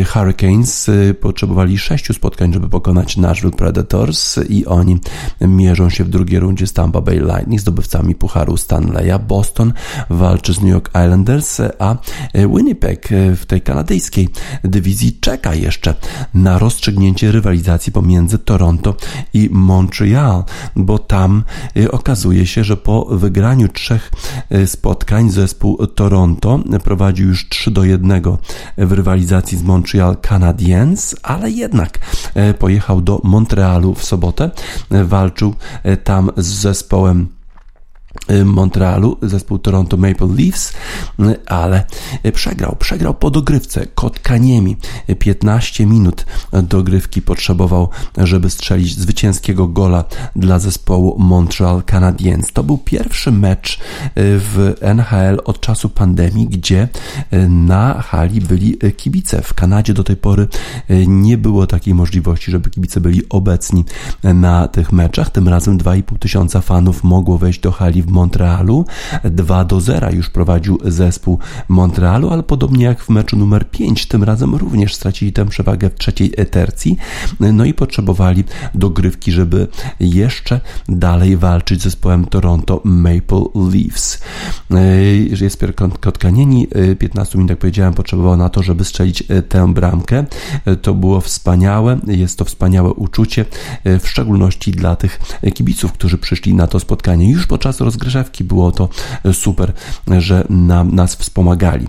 [0.07, 0.91] Hurricanes
[1.21, 4.99] potrzebowali sześciu spotkań, żeby pokonać Nashville Predators i oni
[5.41, 9.19] mierzą się w drugiej rundzie z Tampa Bay Lightning, zdobywcami Pucharu Stanleya.
[9.29, 9.73] Boston
[10.11, 11.97] walczy z New York Islanders, a
[12.35, 14.29] Winnipeg w tej kanadyjskiej
[14.65, 15.95] dywizji czeka jeszcze
[16.35, 18.95] na rozstrzygnięcie rywalizacji pomiędzy Toronto
[19.35, 20.45] i Montreal,
[20.77, 21.45] bo tam
[21.77, 24.11] y, okazuje się, że po wygraniu trzech
[24.55, 28.23] y, spotkań zespół Toronto prowadzi już 3 do 1
[28.79, 31.99] w rywalizacji z Montreal Canadiens, ale jednak
[32.51, 34.51] y, pojechał do Montrealu w sobotę,
[34.91, 35.55] walczył
[36.05, 37.40] tam z zespołem
[38.45, 40.73] Montrealu, zespół Toronto Maple Leafs,
[41.21, 41.85] y, ale
[42.33, 42.77] przegrał.
[42.79, 44.77] Przegrał po dogrywce kotkaniemi.
[45.19, 46.27] 15 minut
[46.63, 50.05] dogrywki potrzebował, żeby strzelić zwycięskiego gola
[50.37, 52.53] dla zespołu Montreal Canadiens.
[52.53, 53.79] To był pierwszy mecz y,
[54.17, 56.89] w NHL od czasu pandemii, gdzie
[57.49, 59.43] na hali byli kibice.
[59.43, 60.49] W Kanadzie do tej pory
[61.07, 63.85] nie było takiej możliwości, żeby kibice byli obecni
[64.23, 65.31] na tych meczach.
[65.31, 68.85] Tym razem 2,5 tysiąca fanów mogło wejść do hali w Montrealu.
[69.25, 71.39] 2 do 0 już prowadził zespół
[71.69, 75.95] Montrealu, ale podobnie jak w meczu numer 5, tym razem również stracili tę przewagę w
[75.95, 76.97] trzeciej tercji.
[77.41, 78.45] No i potrzebowali
[78.75, 79.69] dogrywki, żeby
[80.01, 84.21] jeszcze dalej walczyć z zespołem Toronto Maple Leafs.
[85.41, 90.25] Jesper Kotkanieni 15 minut, jak powiedziałem, potrzebował na to, żeby strzelić tę bramkę.
[90.83, 93.45] To było wspaniałe, jest to wspaniałe uczucie,
[93.85, 95.21] w szczególności dla tych
[95.55, 98.45] kibiców, którzy przyszli na to spotkanie już podczas rozgrzewki.
[98.45, 98.89] Było to
[99.33, 99.73] super,
[100.19, 101.87] że nam, nas wspomagali.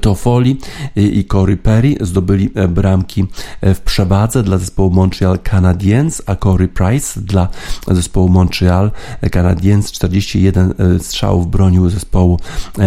[0.00, 0.58] Toffoli
[0.96, 3.26] i Corey Perry zdobyli e, bramki
[3.60, 7.48] e, w przewadze dla zespołu Montreal Canadiens, a Corey Price dla
[7.88, 8.90] zespołu Montreal
[9.30, 12.40] Canadiens 41 e, strzałów bronił zespołu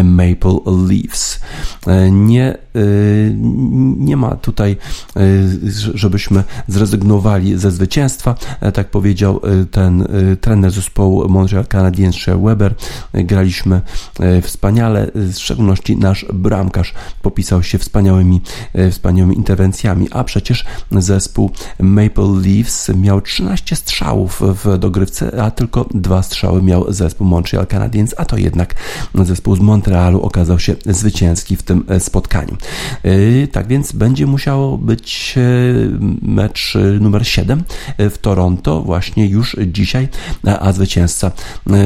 [0.03, 1.39] Maple Leafs.
[2.11, 2.57] Nie,
[3.97, 4.77] nie ma tutaj,
[5.93, 8.35] żebyśmy zrezygnowali ze zwycięstwa,
[8.73, 9.41] tak powiedział
[9.71, 10.07] ten
[10.41, 12.75] trener zespołu Montreal Canadiens, Weber.
[13.13, 13.81] Graliśmy
[14.41, 16.88] wspaniale, w szczególności nasz bramkarz
[17.21, 18.41] popisał się wspaniałymi,
[18.73, 25.85] e, wspaniałymi interwencjami, a przecież zespół Maple Leafs miał 13 strzałów w dogrywce, a tylko
[25.93, 28.75] dwa strzały miał zespół Montreal Canadiens, a to jednak
[29.15, 32.57] zespół z Montrealu okazał się zwycięski w tym e, spotkaniu.
[33.03, 35.35] E, tak więc będzie musiało być
[36.21, 37.63] mecz numer 7
[37.97, 40.07] w Toronto właśnie już dzisiaj,
[40.59, 41.31] a zwycięzca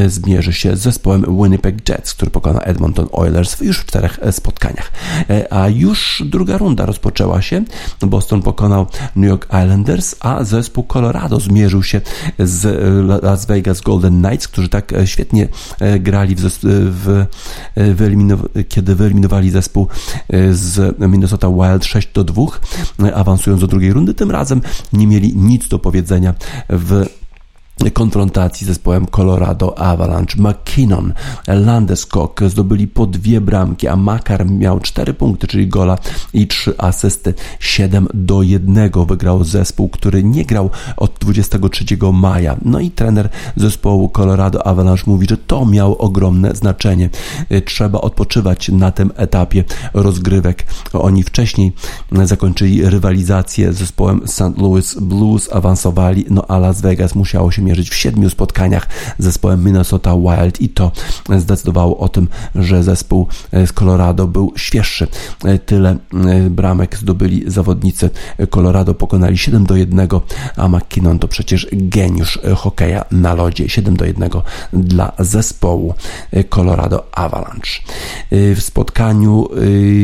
[0.07, 4.91] zmierzy się z zespołem Winnipeg Jets, który pokona Edmonton Oilers już w czterech spotkaniach.
[5.29, 7.63] E, a już druga runda rozpoczęła się.
[8.01, 12.01] Boston pokonał New York Islanders, a zespół Colorado zmierzył się
[12.39, 15.47] z Las Vegas Golden Knights, którzy tak e, świetnie
[15.79, 17.25] e, grali w, w
[18.69, 19.87] kiedy wyeliminowali zespół
[20.51, 22.43] z Minnesota Wild 6 do 2,
[23.13, 24.13] awansując do drugiej rundy.
[24.13, 24.61] Tym razem
[24.93, 26.33] nie mieli nic do powiedzenia
[26.69, 27.05] w
[27.93, 30.41] konfrontacji z zespołem Colorado Avalanche.
[30.41, 31.13] McKinnon,
[31.47, 35.97] Landeskog zdobyli po dwie bramki, a Makar miał cztery punkty, czyli gola
[36.33, 37.33] i trzy asysty.
[37.59, 42.57] 7 do 1 wygrał zespół, który nie grał od 23 maja.
[42.65, 47.09] No i trener zespołu Colorado Avalanche mówi, że to miało ogromne znaczenie.
[47.65, 49.63] Trzeba odpoczywać na tym etapie
[49.93, 50.65] rozgrywek.
[50.93, 51.71] Oni wcześniej
[52.23, 54.57] zakończyli rywalizację z zespołem St.
[54.57, 58.87] Louis Blues, awansowali, no a Las Vegas musiało się mierzyć w siedmiu spotkaniach
[59.19, 60.91] z zespołem Minnesota Wild i to
[61.37, 63.27] zdecydowało o tym, że zespół
[63.65, 65.07] z Colorado był świeższy.
[65.65, 68.09] Tyle e, bramek zdobyli zawodnicy
[68.49, 70.07] Colorado, pokonali 7 do 1,
[70.57, 73.69] a McKinnon to przecież geniusz hokeja na lodzie.
[73.69, 74.29] 7 do 1
[74.73, 75.93] dla zespołu
[76.49, 77.81] Colorado Avalanche.
[78.31, 79.47] E, w spotkaniu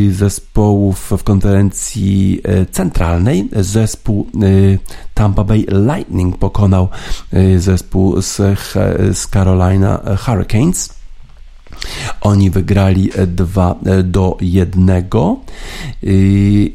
[0.10, 2.42] e, zespołów w konferencji
[2.72, 4.28] centralnej zespół
[5.20, 6.88] Tampa Bay Lightning pokonał
[7.34, 8.38] y, zespół z,
[9.14, 10.94] z Carolina Hurricanes.
[12.22, 15.04] Oni wygrali 2 do 1 y,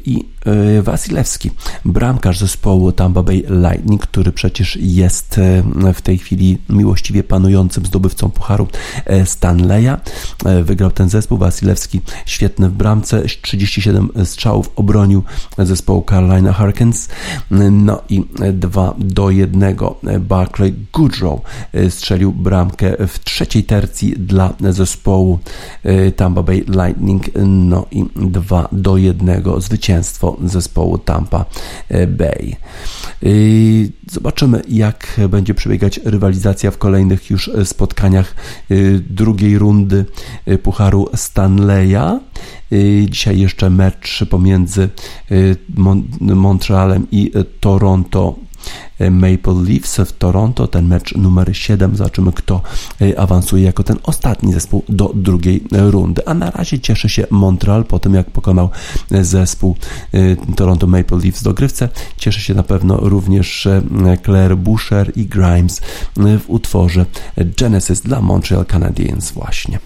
[0.05, 0.34] i E,
[0.81, 1.51] Wasilewski,
[1.85, 8.29] bramkarz zespołu Tampa Bay Lightning, który przecież jest e, w tej chwili miłościwie panującym zdobywcą
[8.29, 8.67] pucharu
[9.05, 9.97] e, Stanleya.
[10.63, 11.37] Wygrał ten zespół.
[11.37, 15.23] Wasilewski świetny w bramce, 37 strzałów obronił
[15.57, 17.09] zespołu Carolina Hurricanes.
[17.71, 18.23] No i
[18.53, 19.75] 2 do 1
[20.19, 21.39] Barclay Goodrow
[21.89, 25.39] strzelił bramkę w trzeciej tercji dla zespołu
[26.15, 27.23] Tampa Bay Lightning.
[27.45, 31.45] No i 2 do 1 zwycięstwo zespołu Tampa
[32.07, 32.55] Bay.
[33.23, 38.35] Y, zobaczymy, jak będzie przebiegać rywalizacja w kolejnych już spotkaniach
[38.71, 40.05] y, drugiej rundy
[40.47, 42.19] y, Pucharu Stanleya.
[43.09, 44.89] Dzisiaj jeszcze mecz pomiędzy
[46.19, 48.35] Montrealem i Toronto
[49.11, 51.95] Maple Leafs w Toronto, ten mecz numer 7.
[51.95, 52.61] Zobaczymy, kto
[53.01, 56.27] e, awansuje jako ten ostatni zespół do drugiej rundy.
[56.27, 58.69] A na razie cieszy się Montreal po tym, jak pokonał
[59.11, 59.75] e, zespół
[60.55, 61.89] Toronto Maple Leafs do grywce.
[62.17, 63.67] Cieszy się na pewno również
[64.23, 65.81] Claire Boucher i Grimes
[66.15, 67.05] w utworze
[67.57, 69.79] Genesis dla Montreal Canadiens właśnie.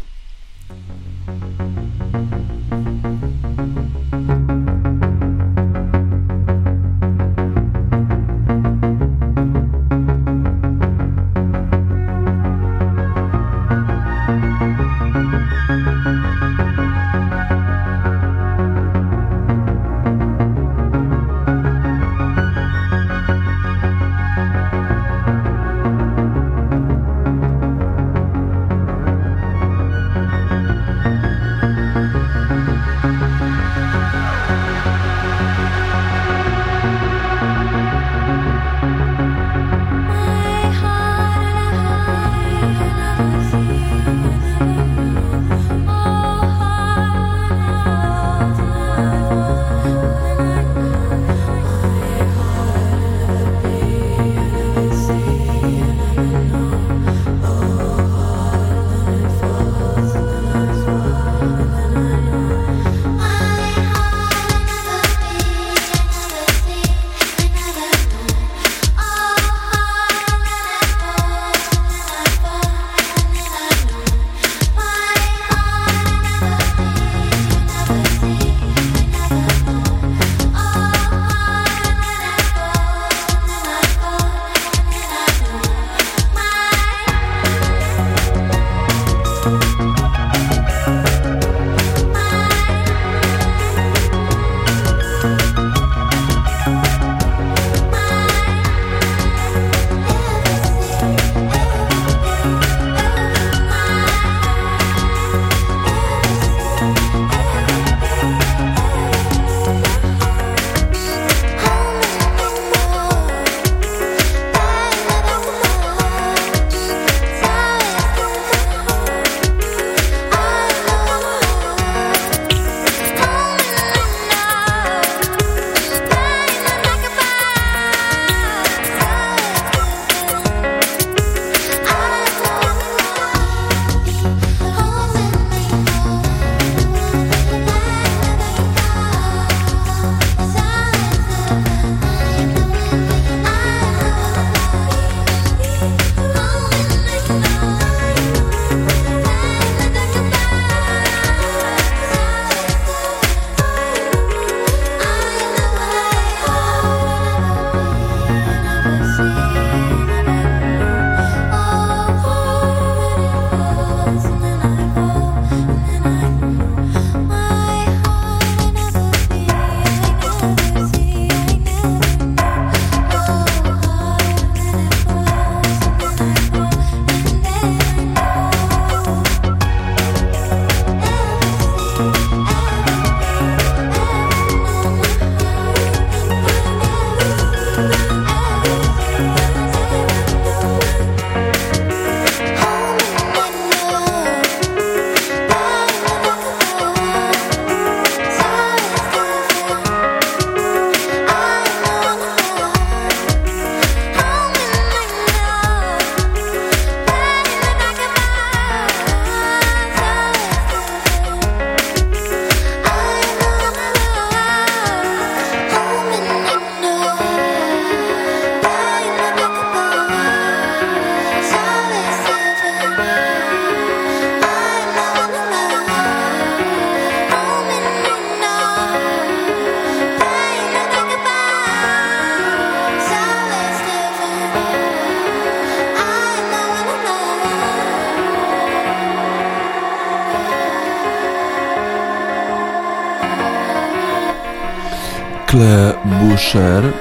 [246.54, 246.94] Boucher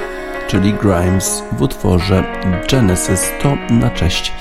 [0.49, 2.25] czyli Grimes w utworze
[2.71, 4.33] Genesis to na cześć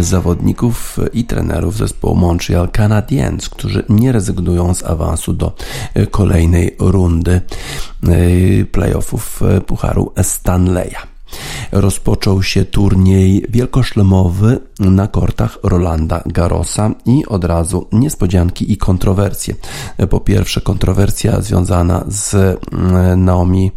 [0.00, 5.52] zawodników i trenerów zespołu Montreal Canadiens, którzy nie rezygnują z awansu do
[6.10, 7.40] kolejnej rundy
[8.72, 10.96] playoffów Pucharu Stanleya.
[11.72, 19.54] Rozpoczął się turniej wielkoszlemowy na kortach Rolanda Garrosa i od razu niespodzianki i kontrowersje.
[20.10, 23.72] Po pierwsze kontrowersja związana z mm, Naomi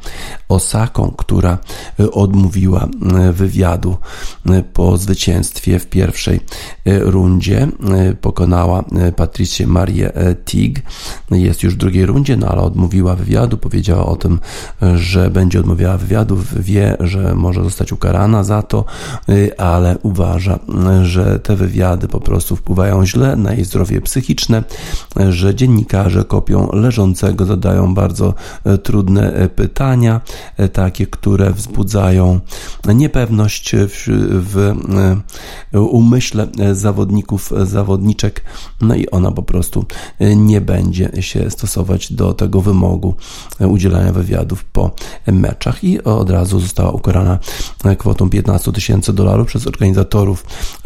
[0.49, 1.57] Osaką, która
[2.11, 3.97] odmówiła mm, wywiadu
[4.45, 6.39] mm, po zwycięstwie w pierwszej
[6.85, 7.67] rundzie.
[8.21, 8.83] Pokonała
[9.15, 10.11] Patricię Marię
[10.45, 10.81] Tig.
[11.31, 13.57] Jest już w drugiej rundzie, no ale odmówiła wywiadu.
[13.57, 14.39] Powiedziała o tym,
[14.95, 16.63] że będzie odmawiała wywiadów.
[16.63, 18.85] Wie, że może zostać ukarana za to,
[19.29, 20.59] y, ale uważa,
[21.03, 24.63] że te wywiady po prostu wpływają źle na jej zdrowie psychiczne,
[25.29, 28.33] że dziennikarze kopią leżącego zadają bardzo
[28.63, 30.21] e, trudne e, pytania,
[30.57, 32.39] e, takie, które wzbudzają
[32.95, 34.75] niepewność w, w
[35.79, 38.43] umyśle zawodników, zawodniczek,
[38.81, 39.85] no i ona po prostu
[40.35, 43.15] nie będzie się stosować do tego wymogu
[43.59, 44.91] udzielania wywiadów po
[45.27, 45.83] meczach.
[45.83, 47.39] I od razu została ukarana
[47.97, 50.45] kwotą 15 tysięcy dolarów przez organizatorów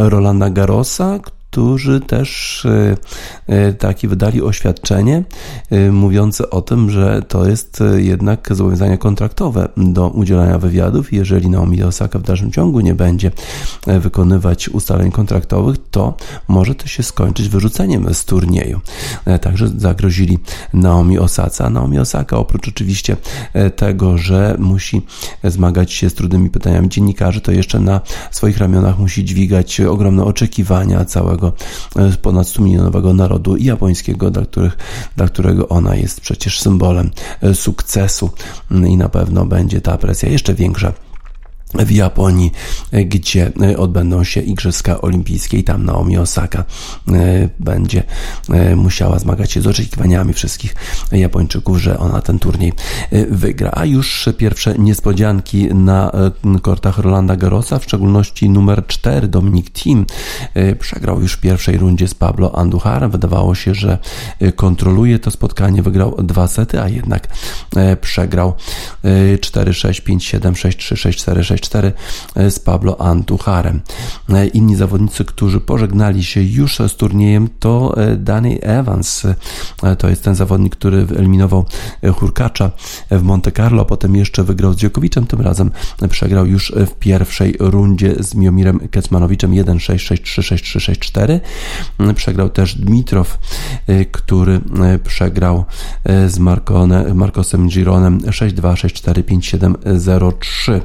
[0.10, 1.20] Rolanda Garrosa,
[1.52, 2.96] którzy też e,
[3.48, 5.24] e, taki wydali oświadczenie
[5.70, 11.14] e, mówiące o tym, że to jest jednak zobowiązanie kontraktowe do udzielania wywiadów.
[11.14, 13.32] Jeżeli Naomi Osaka w dalszym ciągu nie będzie
[13.88, 16.14] wykonywać ustaleń kontraktowych, to
[16.48, 18.80] może to się skończyć wyrzuceniem z turnieju.
[19.42, 20.40] Także zagrozili
[20.74, 21.70] Naomi Osaca.
[21.70, 23.18] Naomi Osaka oprócz oczywiście
[23.76, 25.02] tego, że musi
[25.44, 31.06] zmagać się z trudnymi pytaniami dziennikarzy, to jeszcze na swoich ramionach musi dźwigać ogromne oczekiwania
[31.06, 34.78] całego e, ponad 100 milionowego narodu japońskiego, dla, których,
[35.18, 37.12] dla którego ona jest przecież symbolem
[37.42, 38.30] e, sukcesu.
[38.72, 40.94] I na pewno będzie ta presja jeszcze większa
[41.74, 42.52] w Japonii,
[42.92, 46.64] gdzie odbędą się Igrzyska Olimpijskie i tam Naomi Osaka
[47.08, 48.04] e, będzie
[48.50, 50.76] e, musiała zmagać się z oczekiwaniami wszystkich
[51.12, 52.74] Japończyków, że ona ten turniej
[53.12, 53.72] e, wygra.
[53.74, 56.12] A już pierwsze niespodzianki na
[56.62, 60.06] kortach Rolanda Garrosa, w szczególności numer 4 Dominic Thiem
[60.80, 63.12] przegrał już w pierwszej rundzie z Pablo Andujarem.
[63.12, 63.98] Wydawało się, że
[64.56, 67.28] kontroluje to spotkanie, wygrał dwa sety, a jednak
[68.02, 68.54] przegrał
[69.04, 71.94] 4-6, 5-7, 6-3, 6-4, 6 4
[72.36, 73.82] z Pablo Antucharem.
[74.30, 79.24] E, inni zawodnicy, którzy pożegnali się już z turniejem to e, Danny Evans.
[79.84, 81.66] E, to jest ten zawodnik, który wyeliminował
[82.16, 82.72] Hurkacza
[83.12, 85.72] w Monte Carlo, potem jeszcze wygrał z Dziokowiczem, tym razem
[86.10, 91.40] przegrał już w pierwszej rundzie z Miomirem Kecmanowiczem 1-6-6-3-6-3-6-4.
[92.16, 93.40] Przegrał też Dmitrow,
[94.12, 94.62] który
[95.04, 95.66] przegrał
[96.28, 100.82] z Marcone, Marcosem Gironem 6-2-6-4-5-7-0-3.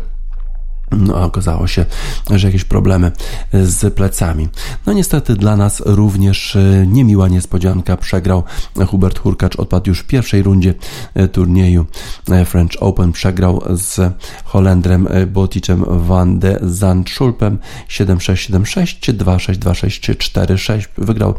[0.91, 1.85] No, okazało się,
[2.31, 3.13] że jakieś problemy
[3.53, 4.49] z plecami.
[4.87, 7.97] No niestety dla nas również e, niemiła niespodzianka.
[7.97, 8.43] Przegrał
[8.89, 10.75] Hubert Hurkacz, odpadł już w pierwszej rundzie
[11.15, 11.87] e, turnieju
[12.31, 13.13] e, French Open.
[13.13, 14.13] Przegrał z
[14.45, 17.59] Holendrem Boticem van de Zandschulpem
[17.89, 20.89] 7-6-7-6, 2-6, 2-6, 4-6.
[20.99, 21.35] Wygrał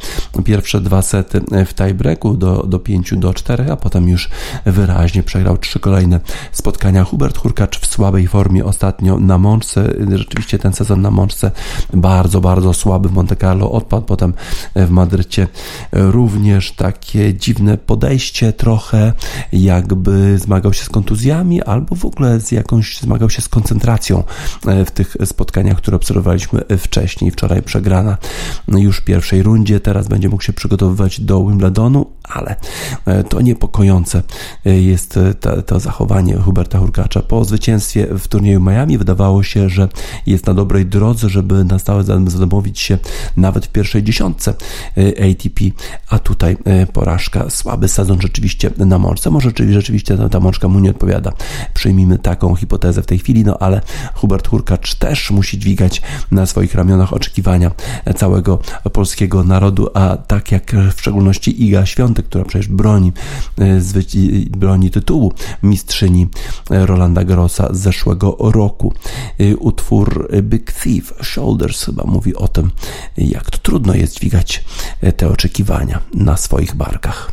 [0.46, 4.30] pierwsze dwa sety w tiebreaku do, do 5 do 4, a potem już
[4.66, 6.20] wyraźnie przegrał trzy kolejne
[6.52, 7.04] spotkania.
[7.04, 9.94] Hubert Hurkacz w słabej formie ostatnio na mączce.
[10.14, 11.52] Rzeczywiście ten sezon na mączce
[11.94, 14.34] bardzo, bardzo słaby w Monte Carlo odpadł, potem
[14.76, 15.48] w Madrycie
[15.92, 19.14] również takie dziwne podejście trochę,
[19.52, 24.24] jakby zmagał się z kontuzjami albo w ogóle z jakąś, zmagał się z koncentracją
[24.68, 27.32] e, w tych spotkaniach, które obserwowaliśmy wcześniej.
[27.32, 28.18] Wczoraj przegrana
[28.68, 32.56] już w pierwszej rundzie, teraz będzie mógł się przygotowywać do Wimbledonu, ale
[33.06, 34.24] e, to niepokojące
[34.66, 37.22] e, jest to, to zachowanie Huberta Hurkacza.
[37.22, 39.90] Po zwycięstwie w turnieju Miami wydawało wydawało się, że
[40.26, 42.98] jest na dobrej drodze, żeby na stałe zadomowić się
[43.38, 44.54] nawet w pierwszej dziesiątce
[44.98, 45.62] e, ATP,
[46.10, 49.30] a tutaj e, porażka, słaby sezon rzeczywiście na mączce.
[49.30, 51.32] Może rzeczywiście ta, ta mączka mu nie odpowiada.
[51.74, 53.82] Przyjmijmy taką hipotezę w tej chwili, no ale
[54.16, 56.02] Hubert Hurkacz też musi dźwigać
[56.32, 57.72] na swoich ramionach oczekiwania
[58.16, 58.60] całego
[58.94, 63.12] polskiego narodu, a tak jak w szczególności Iga Świątek, która przecież broni,
[63.60, 63.82] e,
[64.50, 66.28] broni tytułu mistrzyni
[66.70, 68.94] Rolanda Garrosa z zeszłego roku.
[69.42, 72.72] Y, utwór Big Thief, Shoulders chyba mówi o tym,
[73.18, 74.64] jak to trudno jest dźwigać
[75.04, 77.32] y, te oczekiwania na swoich barkach.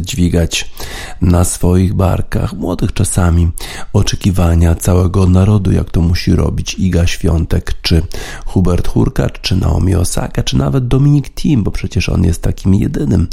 [0.00, 0.70] Dźwigać
[1.20, 3.50] na swoich barkach, młodych czasami,
[3.92, 8.02] oczekiwania całego narodu, jak to musi robić Iga Świątek, czy
[8.56, 13.28] Hubert Hurkacz, czy Naomi Osaka, czy nawet Dominik Thiem, bo przecież on jest takim jedynym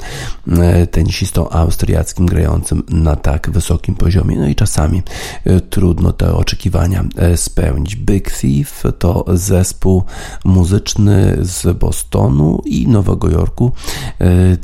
[0.48, 4.36] e, tenisistą austriackim grającym na tak wysokim poziomie.
[4.40, 5.02] No i czasami
[5.46, 7.96] e, trudno te oczekiwania e, spełnić.
[7.96, 10.04] Big Thief to zespół
[10.46, 13.72] muzyczny z Bostonu i Nowego Jorku.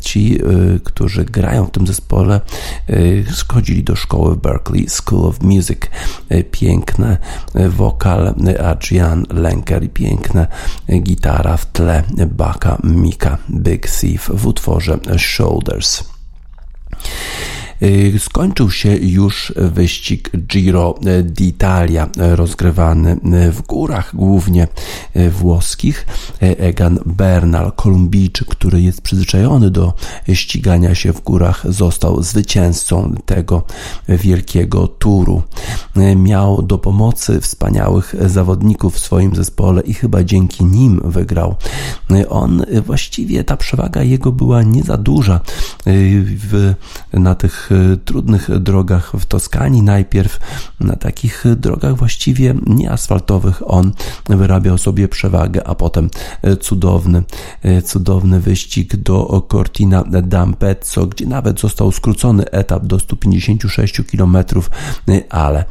[0.01, 0.39] Ci,
[0.83, 2.41] którzy grają w tym zespole,
[3.33, 5.79] schodzili do szkoły w Berkeley School of Music.
[6.51, 7.17] Piękne
[7.69, 8.33] wokal
[8.63, 10.48] Adrian Lenker i piękna
[10.87, 16.03] gitara w tle Baka Mika Big Thief w utworze Shoulders.
[17.83, 23.17] Y, skończył się już wyścig Giro d'Italia, rozgrywany
[23.51, 24.67] w górach głównie
[25.31, 26.05] włoskich.
[26.39, 29.93] Egan Bernal, Kolumbijczyk, który jest przyzwyczajony do
[30.33, 33.63] ścigania się w górach, został zwycięzcą tego
[34.09, 35.43] wielkiego turu.
[36.15, 41.55] Miał do pomocy wspaniałych zawodników w swoim zespole i chyba dzięki nim wygrał.
[42.29, 45.39] On właściwie ta przewaga jego była nie za duża
[45.85, 46.73] w,
[47.13, 49.81] na tych E, trudnych drogach w Toskanii.
[49.81, 50.39] Najpierw
[50.79, 53.91] na takich drogach właściwie nieasfaltowych on
[54.29, 56.09] wyrabiał sobie przewagę, a potem
[56.41, 57.23] e, cudowny,
[57.63, 64.37] e, cudowny wyścig do Cortina d'Ampezzo, gdzie nawet został skrócony etap do 156 km,
[65.29, 65.65] ale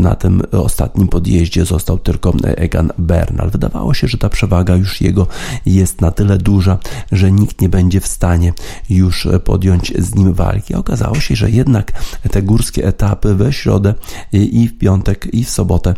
[0.00, 3.50] na tym ostatnim podjeździe został tylko Egan Bernal.
[3.50, 5.26] Wydawało się, że ta przewaga już jego
[5.66, 6.78] jest na tyle duża,
[7.12, 8.52] że nikt nie będzie w stanie
[8.88, 10.74] już podjąć z nim walki.
[10.74, 11.92] Okazało się, że jednak
[12.30, 13.94] te górskie etapy we środę
[14.32, 15.94] i w piątek i w sobotę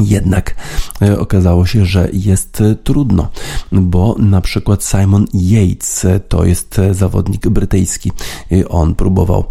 [0.00, 0.54] jednak
[1.02, 3.28] e, okazało się, że jest e, trudno,
[3.72, 8.12] bo na przykład Simon Yates e, to jest zawodnik brytyjski.
[8.68, 9.44] On próbował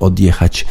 [0.00, 0.66] odjechać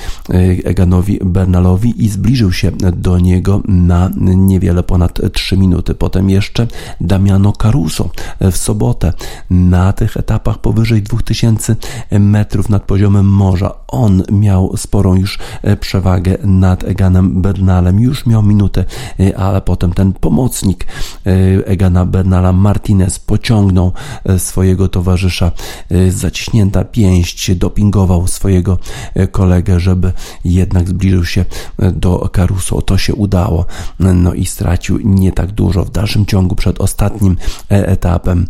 [0.64, 5.96] Eganowi Bernalowi i zbliżył się do niego na niewiele ponad 3 minuty.
[5.96, 6.68] Potem jeszcze
[7.02, 8.10] Damiano Caruso
[8.52, 9.14] w sobotę
[9.50, 11.76] na tych etapach powyżej 2000
[12.12, 13.74] metrów nad poziomem morza.
[13.88, 15.40] On miał sporą już
[15.80, 18.00] przewagę nad Eganem Bernalem.
[18.00, 18.86] Już miał minutę
[19.38, 20.88] ale potem ten pomocnik
[21.28, 23.92] y, Egana Bernala Martinez pociągnął
[24.30, 25.52] y, swojego towarzysza
[26.10, 28.78] zaciśnięta pięść, dopingował swojego
[29.32, 30.14] kolegę, żeby
[30.46, 31.46] jednak zbliżył się
[31.94, 32.82] do Caruso.
[32.82, 33.66] To się udało,
[34.00, 35.86] no i stracił nie tak dużo.
[35.86, 37.38] W dalszym ciągu przed ostatnim
[37.70, 38.48] etapem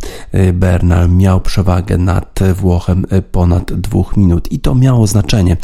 [0.52, 5.56] Bernal miał przewagę nad Włochem ponad dwóch minut i to miało znaczenie,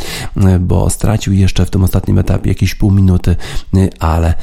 [0.61, 3.37] bo stracił jeszcze w tym ostatnim etapie jakieś pół minuty,
[3.99, 4.35] ale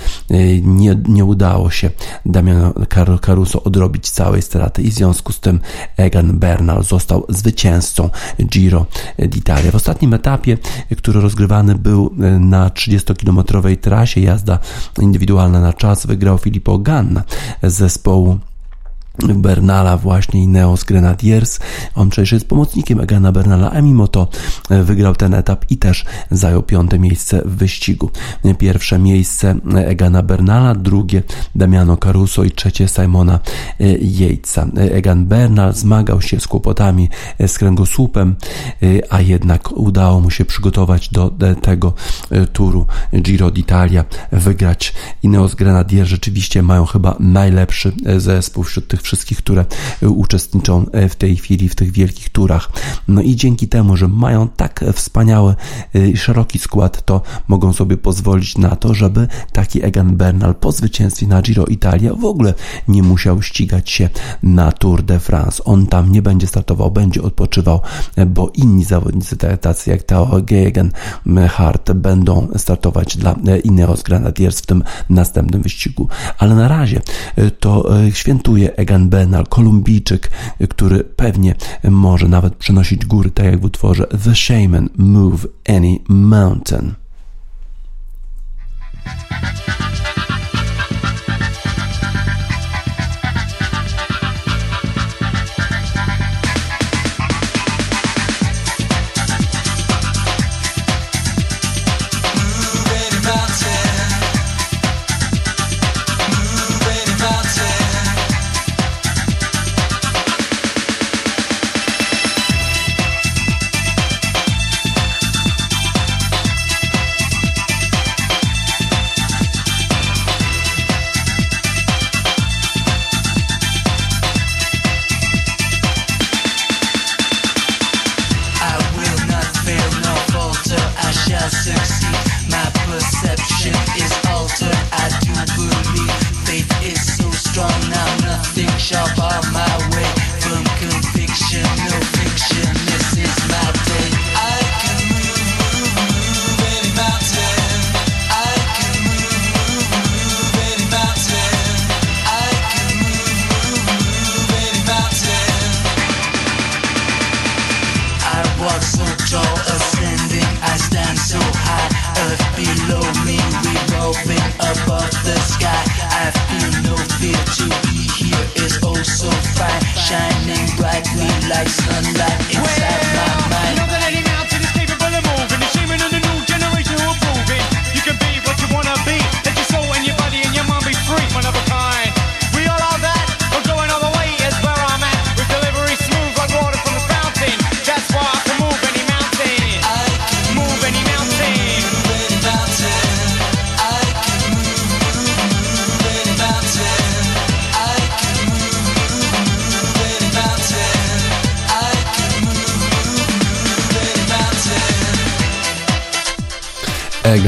[0.59, 1.89] nie, nie udało się
[2.25, 2.73] Damiano
[3.21, 5.59] Caruso odrobić całej straty i w związku z tym
[5.97, 8.09] Egan Bernal został zwycięzcą
[8.45, 8.85] Giro
[9.19, 9.71] d'Italia.
[9.71, 10.57] W ostatnim etapie,
[10.97, 14.59] który rozgrywany był na 30-kilometrowej trasie jazda
[15.01, 17.23] indywidualna na czas, wygrał Filippo Ganna
[17.63, 18.39] z zespołu
[19.19, 21.59] Bernala właśnie i Neos Grenadiers.
[21.95, 24.27] On przecież jest pomocnikiem Egana Bernala, a mimo to
[24.69, 28.09] e, wygrał ten etap i też zajął piąte miejsce w wyścigu.
[28.57, 31.23] Pierwsze miejsce Egana Bernala, drugie
[31.55, 33.39] Damiano Caruso i trzecie Simona
[33.79, 34.67] e, Yatesa.
[34.75, 38.35] Egan Bernal zmagał się z kłopotami e, z kręgosłupem,
[39.09, 41.31] a jednak udało mu się przygotować do
[41.61, 41.93] tego
[42.53, 44.93] turu Giro d'Italia, wygrać.
[45.23, 49.65] Ineos Grenadier rzeczywiście mają chyba najlepszy zespół wśród tych wszystkich, które
[50.03, 52.71] e, uczestniczą e, w tej chwili w tych wielkich turach.
[53.07, 55.55] No i dzięki temu, że mają tak wspaniały
[55.95, 60.71] e, i szeroki skład, to mogą sobie pozwolić na to, żeby taki Egan Bernal po
[60.71, 62.53] zwycięstwie na Giro Italia w ogóle
[62.87, 64.09] nie musiał ścigać się
[64.43, 65.63] na Tour de France.
[65.63, 67.81] On tam nie będzie startował, będzie odpoczywał,
[68.27, 70.91] bo inni zawodnicy, tacy jak Tao Gegen,
[71.49, 76.07] Hart, będą startować dla Ineos Grenadiers w tym następnym wyścigu.
[76.37, 77.01] Ale na razie
[77.59, 80.31] to świętuje Egan Egan Bernal, Kolumbijczyk,
[80.69, 86.93] który pewnie może nawet przenosić góry, tak jak w utworze The Shaman Move Any Mountain.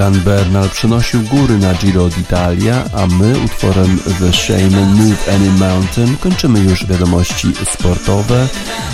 [0.03, 6.17] Jan Bernal przenosił góry na Giro d'Italia, a my utworem The Shame Move Any Mountain
[6.17, 8.47] kończymy już wiadomości sportowe.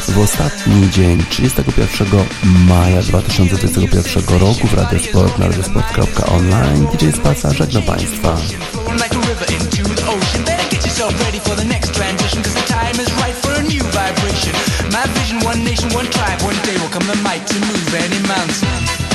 [0.07, 2.07] W ostatni dzień 31
[2.43, 8.37] maja 2021 roku w Radio Sport na radiosport.online DJ Spaca żegna Państwa.
[14.91, 16.43] My vision, one nation, one tribe.
[16.43, 19.08] One day will come the might to move any mountain.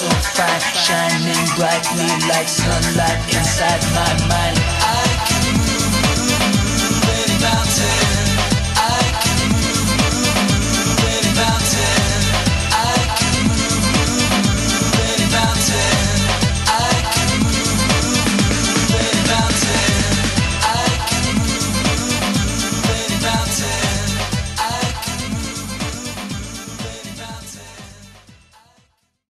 [0.00, 4.56] so fine, shining brightly like sunlight inside my mind.
[4.80, 5.09] I